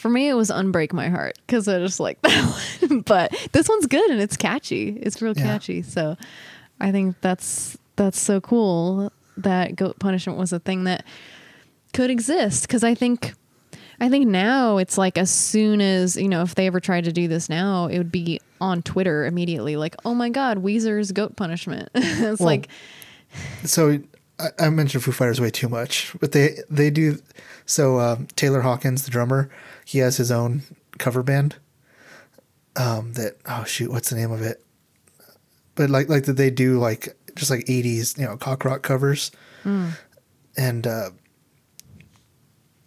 [0.00, 3.00] For me, it was "Unbreak My Heart" because I just like that one.
[3.00, 4.98] but this one's good and it's catchy.
[5.00, 5.42] It's real Yeah.
[5.44, 5.82] catchy.
[5.82, 6.16] So
[6.80, 11.04] I think that's that's so cool that goat punishment was a thing that
[11.92, 12.62] could exist.
[12.66, 13.34] Because I think
[14.00, 17.12] I think now it's like as soon as you know if they ever tried to
[17.12, 19.76] do this now, it would be on Twitter immediately.
[19.76, 21.90] Like, oh my god, Weezer's goat punishment.
[21.94, 22.68] it's Well, like
[23.64, 24.00] So
[24.38, 27.18] I, I mentioned Foo Fighters way too much, but they they do.
[27.66, 29.48] So um, Taylor Hawkins, the drummer,
[29.90, 30.62] he has his own
[30.98, 31.56] cover band.
[32.76, 34.64] Um, that oh shoot, what's the name of it?
[35.74, 39.32] But like like that they do like just like '80s you know cock rock covers,
[40.56, 41.10] and uh,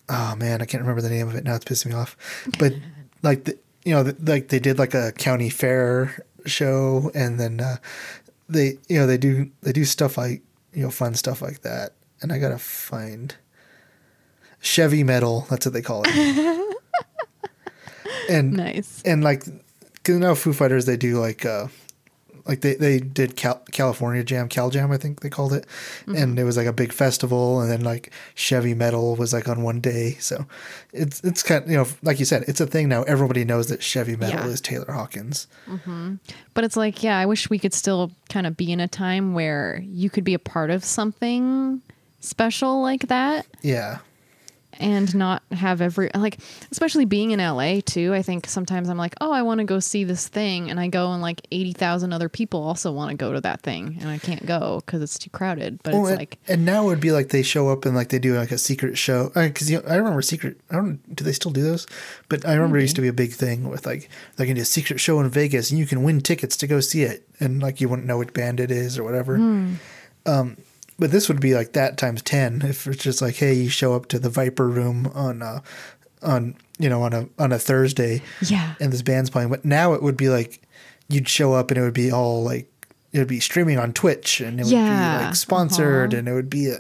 [0.08, 1.56] oh man, I can't remember the name of it now.
[1.56, 2.16] It's pissing me off.
[2.58, 2.74] But
[3.22, 7.60] like the, you know, the, like they did like a county fair show, and then
[7.60, 7.78] uh,
[8.48, 10.42] they you know they do they do stuff like
[10.72, 11.96] you know fun stuff like that.
[12.22, 13.36] And I gotta find
[14.62, 15.48] Chevy metal.
[15.50, 16.62] That's what they call it.
[18.30, 19.02] and nice.
[19.06, 19.44] and like
[19.94, 21.68] because now Foo Fighters they do like uh
[22.46, 25.66] like they they did Cal- California Jam, Cal Jam, I think they called it,
[26.08, 29.64] and it was like a big festival, and then like Chevy Metal was like on
[29.64, 30.46] one day, so
[30.92, 33.04] it's it's kind of, you know like you said, it's a thing now.
[33.04, 34.52] Everybody knows that Chevy Metal Yeah.
[34.52, 35.48] is Taylor Hawkins.
[36.54, 39.34] But it's like, yeah, I wish we could still kind of be in a time
[39.34, 41.82] where you could be a part of something
[42.20, 44.00] special like that Yeah,
[44.80, 46.40] and not have every like
[46.72, 48.14] especially being in LA too.
[48.14, 50.88] I think sometimes I'm like, "Oh, I want to go see this thing." And I
[50.88, 54.18] go and like 80,000 other people also want to go to that thing and I
[54.18, 55.80] can't go cuz it's too crowded.
[55.84, 57.96] But Oh, it's and, like and now it would be like they show up and
[57.96, 60.60] like they do like a secret show because you know, I remember secret.
[60.72, 61.88] I don't do they still do those,
[62.30, 64.62] but I remember it used to be a big thing with like they're gonna do
[64.62, 67.62] a secret show in Vegas and you can win tickets to go see it and
[67.62, 69.36] like you wouldn't know which band it is or whatever.
[70.26, 70.58] Um,
[70.98, 73.94] but this would be like that times ten if it's just like hey you show
[73.94, 75.62] up to the Viper Room on uh
[76.22, 78.76] on you know on a on a Thursday yeah.
[78.80, 79.50] and this band's playing.
[79.50, 80.62] But now it would be like
[81.10, 82.70] you'd show up and it would be all like
[83.12, 86.20] it would be streaming on Twitch and it would be like sponsored uh-huh.
[86.20, 86.78] and it would be a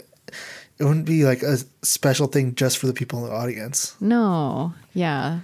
[0.79, 3.95] it wouldn't be like a special thing just for the people in the audience.
[4.01, 4.73] No.
[4.93, 5.39] Yeah.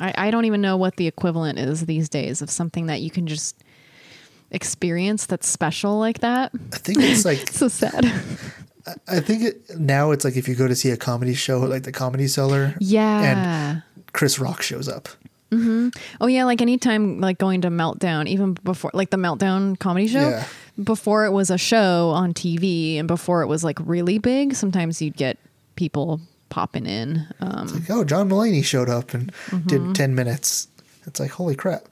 [0.00, 3.10] I, I don't even know what the equivalent is these days of something that you
[3.10, 3.62] can just
[4.52, 6.52] experience that's special like that.
[6.72, 8.04] I think it's like so sad.
[9.08, 11.82] I think it, now it's like if you go to see a comedy show like
[11.84, 13.20] the Comedy Cellar, Yeah.
[13.22, 13.82] And
[14.12, 15.08] Chris Rock shows up.
[15.52, 20.30] oh yeah, like anytime like going to Meltdown, even before like the Meltdown comedy show,
[20.30, 20.44] Yeah.
[20.82, 25.02] before it was a show on TV and before it was like really big, sometimes
[25.02, 25.38] you'd get
[25.76, 27.26] people popping in.
[27.40, 29.66] Um, Like, oh, John Mulaney showed up and Mm-hmm.
[29.68, 30.68] did ten minutes.
[31.06, 31.84] It's like holy crap.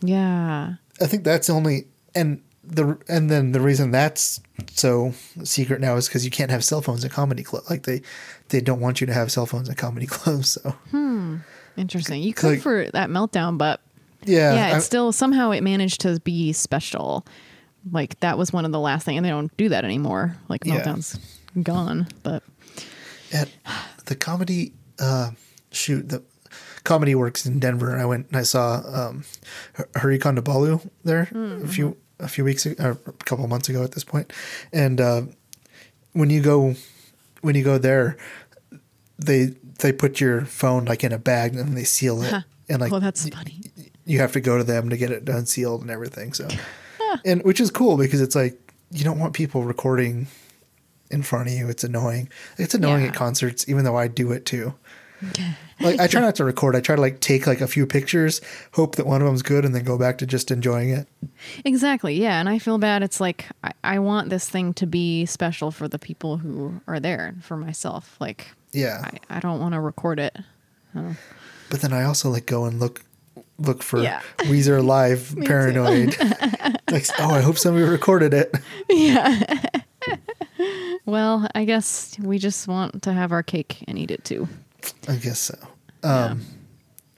[0.00, 0.74] yeah.
[1.02, 4.40] I think that's the only and the and then the reason that's
[4.74, 5.12] so
[5.44, 7.64] secret now is because you can't have cell phones at comedy club.
[7.70, 8.02] Like they
[8.50, 10.50] they don't want you to have cell phones at comedy clubs.
[10.62, 10.74] So
[11.76, 12.22] Interesting.
[12.22, 13.80] You could Like- for that Meltdown, but
[14.24, 17.24] yeah, yeah, I- still somehow it managed to be special.
[17.90, 20.36] Like that was one of the last thing, and they don't do that anymore.
[20.48, 20.82] Like Yeah.
[20.82, 21.18] Meltdown's
[21.62, 22.42] gone, but
[23.32, 23.48] at
[24.04, 25.30] the comedy uh,
[25.70, 26.22] shoot the
[26.84, 27.96] comedy works in Denver.
[27.96, 29.24] I went and I saw um,
[29.96, 31.28] Hari Kondabolu there
[31.62, 34.32] a few a few weeks ago, or a couple months ago at this point.
[34.72, 35.22] and uh,
[36.12, 36.74] when you go
[37.42, 38.16] when you go there,
[39.18, 42.92] they they put your phone like in a bag and they seal it, and like
[42.92, 43.60] oh, that's y- funny.
[44.04, 46.32] you have to go to them to get it unsealed and everything.
[46.34, 46.48] So,
[47.24, 48.58] and which is cool because it's like
[48.90, 50.26] you don't want people recording
[51.10, 51.68] in front of you.
[51.68, 52.28] It's annoying.
[52.58, 53.08] It's annoying Yeah.
[53.10, 54.74] at concerts, even though I do it too.
[55.80, 56.76] Like I try not to record.
[56.76, 58.40] I try to like take like a few pictures,
[58.72, 61.08] hope that one of them's good, and then go back to just enjoying it.
[61.64, 62.14] Exactly.
[62.14, 62.38] Yeah.
[62.38, 63.02] And I feel bad.
[63.02, 67.00] It's like, I, I want this thing to be special for the people who are
[67.00, 68.16] there for myself.
[68.20, 69.00] Like, Yeah.
[69.30, 70.36] I, I don't want to record it.
[70.94, 71.16] Oh.
[71.70, 73.02] But then I also like go and look
[73.58, 74.20] look for Yeah.
[74.40, 76.16] Weezer live paranoid.
[76.90, 78.54] like, oh, I hope somebody recorded it.
[78.88, 79.60] Yeah.
[81.06, 84.48] well, I guess we just want to have our cake and eat it too.
[85.08, 85.56] I guess so.
[86.02, 86.44] Um,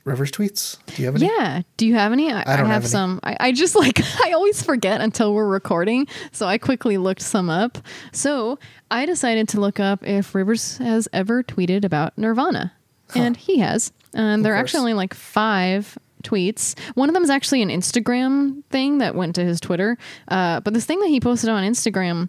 [0.04, 0.78] Rivers tweets.
[0.86, 1.26] Do you have any?
[1.26, 1.62] Yeah.
[1.76, 2.32] Do you have any?
[2.32, 2.90] I, I don't have, have any.
[2.90, 3.20] some.
[3.22, 6.08] I, I just like, I always forget until we're recording.
[6.32, 7.78] So I quickly looked some up.
[8.12, 8.58] So
[8.90, 12.72] I decided to look up if Rivers has ever tweeted about Nirvana.
[13.14, 13.92] And he has.
[14.14, 16.78] And there are actually only like five tweets.
[16.94, 19.98] One of them is actually an Instagram thing that went to his Twitter.
[20.28, 22.28] Uh, but this thing that he posted on Instagram,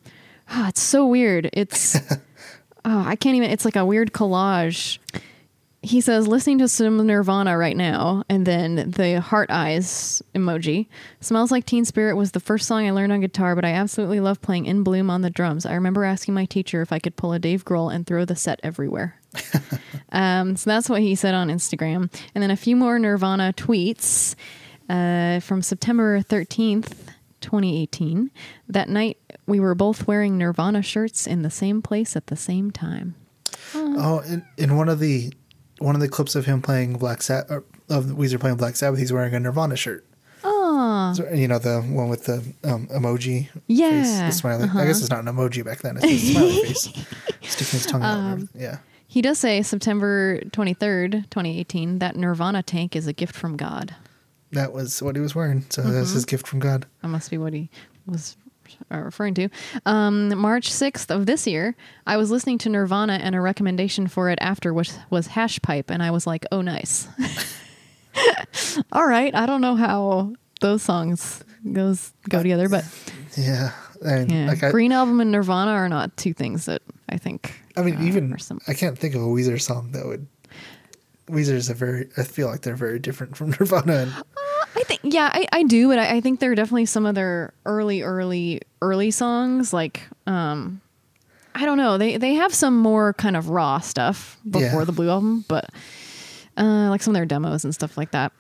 [0.50, 1.50] ah, it's so weird.
[1.54, 1.98] It's,
[2.86, 5.00] oh, I can't even, it's like a weird collage.
[5.82, 10.88] He says listening to some nirvana right now and then the heart eyes emoji.
[11.20, 14.22] Smells like teen spirit was the first song i learned on guitar but i absolutely
[14.22, 15.66] love playing in bloom on the drums.
[15.66, 18.36] I remember asking my teacher if i could pull a dave grohl and throw the
[18.36, 19.20] set everywhere.
[20.14, 22.14] Um, so that's what he said on instagram.
[22.36, 24.36] And then a few more nirvana tweets
[24.88, 26.94] uh, from september 13th
[27.42, 28.30] 2018
[28.70, 32.72] that night we were both wearing nirvana shirts in the same place at the same
[32.72, 33.16] time
[33.76, 35.34] Oh, in, in one of the
[35.80, 39.12] one of the clips of him playing Black Sabbath of Weezer playing Black Sabbath, he's
[39.12, 40.06] wearing a Nirvana shirt.
[40.44, 43.48] oh So, you know the one with the um, emoji.
[43.50, 44.64] face, Yeah, the smiley.
[44.66, 44.80] uh-huh.
[44.80, 45.98] I guess it's not an emoji back then.
[46.02, 46.84] It's just a smiley face
[47.42, 48.48] sticking his tongue Um, out.
[48.60, 48.78] Yeah.
[49.08, 53.96] He does say September 23rd, 2018, that Nirvana tank is a gift from God.
[54.52, 55.66] That was what he was wearing.
[55.70, 55.92] So Mm-hmm.
[55.94, 56.86] that's his gift from God.
[57.02, 57.70] That must be what he
[58.06, 58.36] was
[58.92, 59.50] uh, referring to.
[59.86, 64.30] Um, March 6th of this year, I was listening to Nirvana and a recommendation for
[64.30, 67.08] it after was, was Hash Pipe, and I was like, oh, nice.
[68.92, 69.34] All right.
[69.34, 72.86] I don't know how those songs goes go together, but
[73.38, 73.72] Yeah.
[74.04, 74.48] And yeah.
[74.48, 77.54] like I, Green Album and Nirvana are not two things that I think.
[77.78, 78.36] I mean, uh, even
[78.68, 80.28] I can't think of a Weezer song that would.
[81.28, 82.10] Weezer is a very.
[82.18, 83.94] I feel like they're very different from Nirvana.
[83.94, 84.26] And think
[85.04, 88.02] yeah, I, I do, but I, I think there are definitely some of their early,
[88.02, 89.74] early, early songs.
[89.74, 90.82] Like, um,
[91.56, 94.86] I don't know, they they have some more kind of raw stuff before Yeah.
[94.86, 95.70] the Blue album, but
[96.58, 98.32] uh, like some of their demos and stuff like that.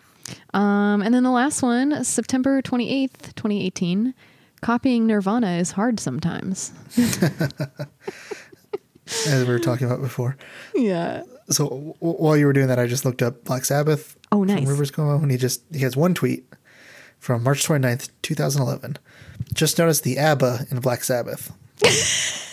[0.54, 4.14] Um, and then the last one, September twenty eighth, twenty eighteen.
[4.62, 6.72] Copying Nirvana is hard sometimes.
[9.28, 10.38] as we were talking about before.
[10.76, 11.24] Yeah.
[11.50, 14.16] So w- while you were doing that, I just looked up Black Sabbath.
[14.32, 14.68] Oh, From nice.
[14.68, 16.46] Rivers Cuomo, and he just he has one tweet
[17.20, 18.98] from March 29th, 2011.
[19.54, 21.52] Just noticed the ABBA in Black Sabbath.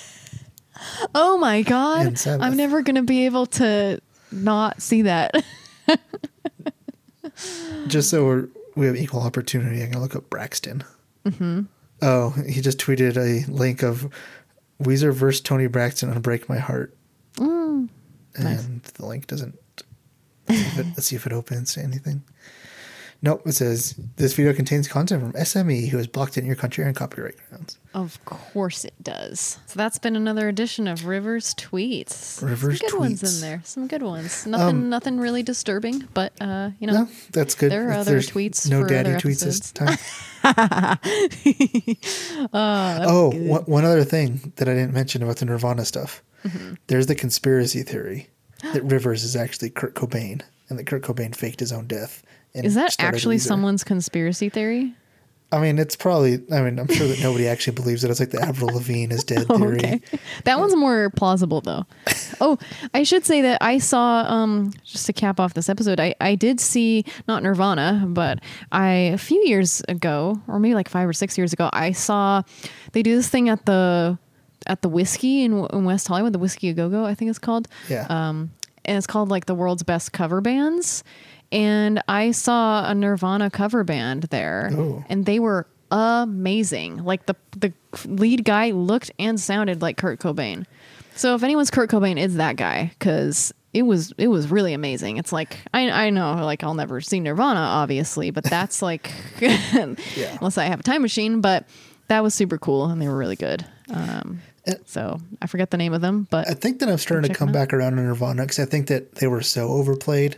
[1.15, 2.19] Oh my god!
[2.19, 2.43] Sabbath.
[2.43, 4.01] I'm never gonna be able to
[4.33, 5.35] not see that.
[7.87, 10.85] Just so we're, we have equal opportunity, I'm gonna look up Braxton.
[11.25, 11.63] Mm-hmm.
[12.03, 14.11] Oh, he just tweeted a link of
[14.83, 16.97] Weezer versus Toni Braxton on "Break My Heart,"
[17.37, 17.89] Mm,
[18.37, 19.59] and the link doesn't.
[20.49, 22.23] Let's see, if it, let's see if it opens to anything.
[23.23, 26.57] Nope, it says this video contains content from SME who has blocked it in your
[26.57, 27.79] country on copyright grounds.
[27.93, 29.59] Of course it does.
[29.67, 32.43] So that's been another edition of Rivers tweets.
[32.43, 33.61] Rivers Some good ones in there.
[33.63, 34.47] Some good ones.
[34.47, 37.71] Nothing, nothing really disturbing, but uh, you know, No, that's good.
[37.71, 39.99] There are other there's tweets No for daddy tweets this time.
[42.55, 46.23] oh, one, one other thing that I didn't mention about the Nirvana stuff.
[46.45, 46.75] Mm-hmm.
[46.87, 48.29] There's the conspiracy theory
[48.73, 52.23] that Rivers is actually Kurt Cobain, and that Kurt Cobain faked his own death.
[52.55, 54.95] is that actually someone's conspiracy theory?
[55.53, 56.41] I mean, it's probably.
[56.53, 58.11] I mean, I'm sure that nobody actually believes it.
[58.11, 59.79] It's like the Avril Lavigne is dead theory.
[59.79, 60.01] Okay.
[60.45, 61.87] That one's more plausible though.
[62.41, 62.57] oh,
[62.95, 66.37] I should say that I saw um just to cap off this episode, I, I
[66.37, 71.13] did see not Nirvana, but I a few years ago, or maybe like five or
[71.13, 72.43] six years ago, I saw
[72.93, 74.19] they do this thing at the
[74.71, 77.41] at the whiskey in, in West Hollywood, the Whisky a Go Go, I think it's
[77.41, 77.67] called.
[77.89, 78.07] Yeah.
[78.09, 78.53] Um,
[78.85, 81.05] and it's called like the world's best cover bands.
[81.53, 85.05] And I saw a Nirvana cover band there, Ooh.
[85.09, 87.05] and they were amazing.
[87.05, 87.73] Like the the
[88.07, 90.65] lead guy looked and sounded like Kurt Cobain.
[91.17, 95.17] So if anyone's Kurt Cobain, it's that guy because it was it was really amazing.
[95.17, 99.11] It's like I I know like I'll never see Nirvana obviously, but that's like
[99.41, 101.41] unless I have a time machine.
[101.41, 101.67] But
[102.07, 103.67] that was super cool and they were really good.
[103.93, 104.41] Um,
[104.87, 107.53] so I forget the name of them, but I think that I'm starting to come
[107.53, 110.37] back around to Nirvana because I think that they were so overplayed.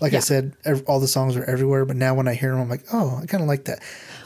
[0.00, 0.56] Like I said,
[0.88, 3.26] all the songs are everywhere, but now when I hear them, I'm like, oh, I
[3.26, 3.80] kind of like that.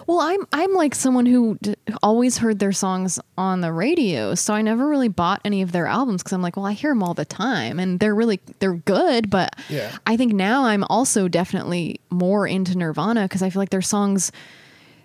[0.06, 4.54] Well, I'm I'm like someone who d- always heard their songs on the radio, so
[4.54, 7.02] I never really bought any of their albums because I'm like, well, I hear them
[7.02, 9.28] all the time, and they're really they're good.
[9.30, 9.94] But Yeah.
[10.06, 14.32] I think now I'm also definitely more into Nirvana because I feel like their songs,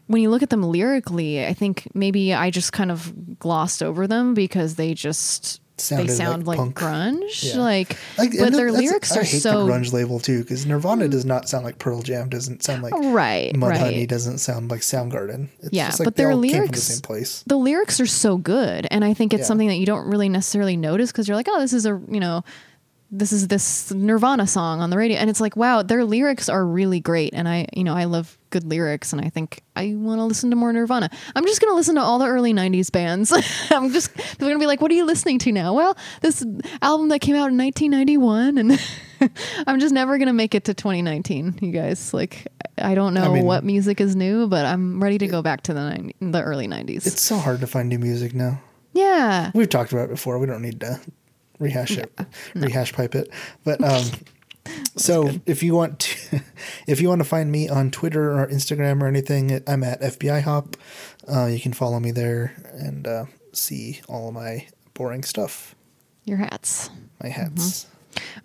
[0.07, 4.07] when you look at them lyrically, I think maybe I just kind of glossed over
[4.07, 6.75] them because they just sounded sound like, punk.
[6.77, 7.59] grunge, Yeah.
[7.59, 11.09] like, Like, but their lyrics I are hate so the grunge label too because Nirvana
[11.09, 12.29] does not sound like Pearl Jam.
[12.29, 13.69] Doesn't sound like right, Mudhoney.
[13.81, 14.07] right.
[14.07, 15.49] Doesn't sound like Soundgarden.
[15.59, 17.43] It's Yeah, just like but they their all came from the lyrics- same place.
[17.45, 19.47] the lyrics are so good and i think it's Yeah.
[19.47, 22.21] something that you don't really necessarily notice because you're like oh this is a you
[22.21, 22.43] know
[23.11, 26.65] this is this nirvana song on the radio and it's like wow their lyrics are
[26.65, 30.17] really great and i you know i love good lyrics and i think i want
[30.19, 32.91] to listen to more nirvana i'm just going to listen to all the early 90s
[32.91, 33.31] bands
[33.71, 36.43] i'm just they're going to be like what are you listening to now well this
[36.81, 39.31] album that came out in 1991 and
[39.67, 42.47] i'm just never going to make it to 2019 you guys like
[42.79, 45.73] i don't know mean- what music is new but i'm ready to go back to
[45.73, 48.61] the 90, the early 90s It's so hard to find new music now.
[48.93, 49.51] yeah.
[49.53, 50.39] We've talked about it before.
[50.39, 50.99] We don't need to
[51.59, 52.17] rehash it,
[52.53, 53.29] rehash pipe it.
[53.63, 54.05] But um,
[54.95, 56.41] so if you want to,
[56.87, 60.41] if you want to find me on Twitter or Instagram or anything, I'm at FBI
[60.41, 60.75] Hop.
[61.27, 65.75] Uh, you can follow me there and uh, see all of my boring stuff,
[66.23, 66.89] Your hats.
[67.21, 67.87] my hats.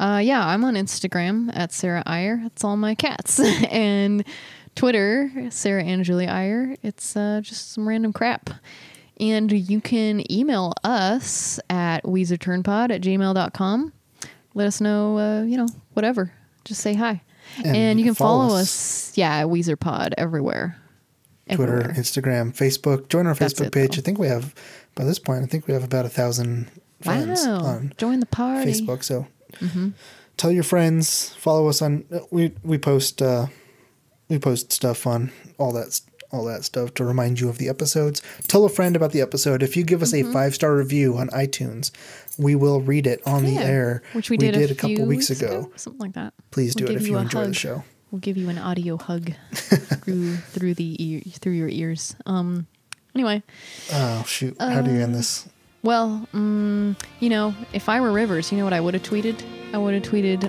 [0.00, 2.40] Uh, yeah, I'm on Instagram at Sarah Iyer.
[2.42, 3.38] That's all my cats.
[3.70, 4.24] and
[4.74, 6.76] Twitter, Sarah and Julie Iyer.
[6.82, 8.50] It's uh, just some random crap.
[9.20, 13.92] And you can email us at weezerturnpod at gmail.com.
[14.54, 16.32] Let us know, uh, you know, whatever.
[16.64, 17.22] Just say hi.
[17.64, 19.10] And, And you can follow follow, us.
[19.10, 19.12] us.
[19.18, 20.76] yeah, at WeezerPod everywhere.
[21.52, 21.94] Twitter, Everywhere.
[22.02, 23.08] Instagram, Facebook.
[23.08, 23.96] Join our That's Facebook it, page.
[23.96, 24.00] though.
[24.00, 24.54] I think we have
[24.94, 25.42] by this point.
[25.42, 26.70] I think we have about a thousand
[27.02, 27.60] friends Wow.
[27.64, 28.70] on Join the party.
[28.72, 28.86] Mm-hmm.
[28.90, 29.02] Facebook.
[29.02, 29.26] So
[30.36, 31.30] tell your friends.
[31.38, 32.04] Follow us on.
[32.30, 33.46] We we post uh,
[34.28, 36.00] we post stuff on all that
[36.32, 38.22] all that stuff to remind you of the episodes.
[38.48, 39.62] Tell a friend about the episode.
[39.62, 40.30] If you give us Mm-hmm.
[40.30, 41.90] a five star review on iTunes,
[42.38, 44.02] we will read it on the air.
[44.12, 45.70] Which we did, a, a, couple weeks ago.
[45.76, 46.32] Something like that.
[46.50, 47.84] Please do We'll it give if you you enjoy the show.
[48.10, 52.16] We'll give you an audio hug through through the ear, through your ears.
[52.26, 52.66] Um.
[53.14, 53.42] Anyway,
[53.92, 54.56] Oh shoot!
[54.60, 55.48] How do you Uh, end this?
[55.82, 59.42] well, mm, you know, if I were Rivers, you know what I would have tweeted?
[59.72, 60.42] I would have tweeted,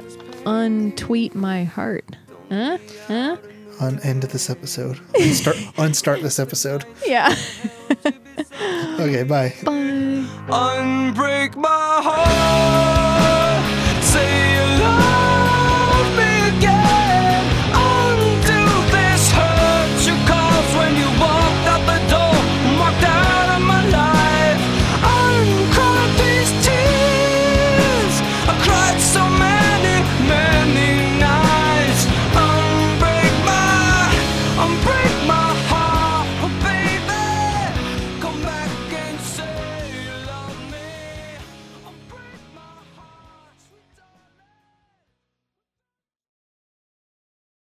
[0.45, 2.17] "Untweet my heart."
[2.49, 2.77] Huh?
[3.07, 3.37] Huh?
[3.79, 4.97] Unend this episode.
[5.33, 6.85] Start unstart this episode.
[7.05, 7.35] Yeah.
[8.99, 9.53] Okay, bye.
[9.63, 10.25] Bye.
[10.49, 11.67] Unbreak my
[12.03, 13.80] heart.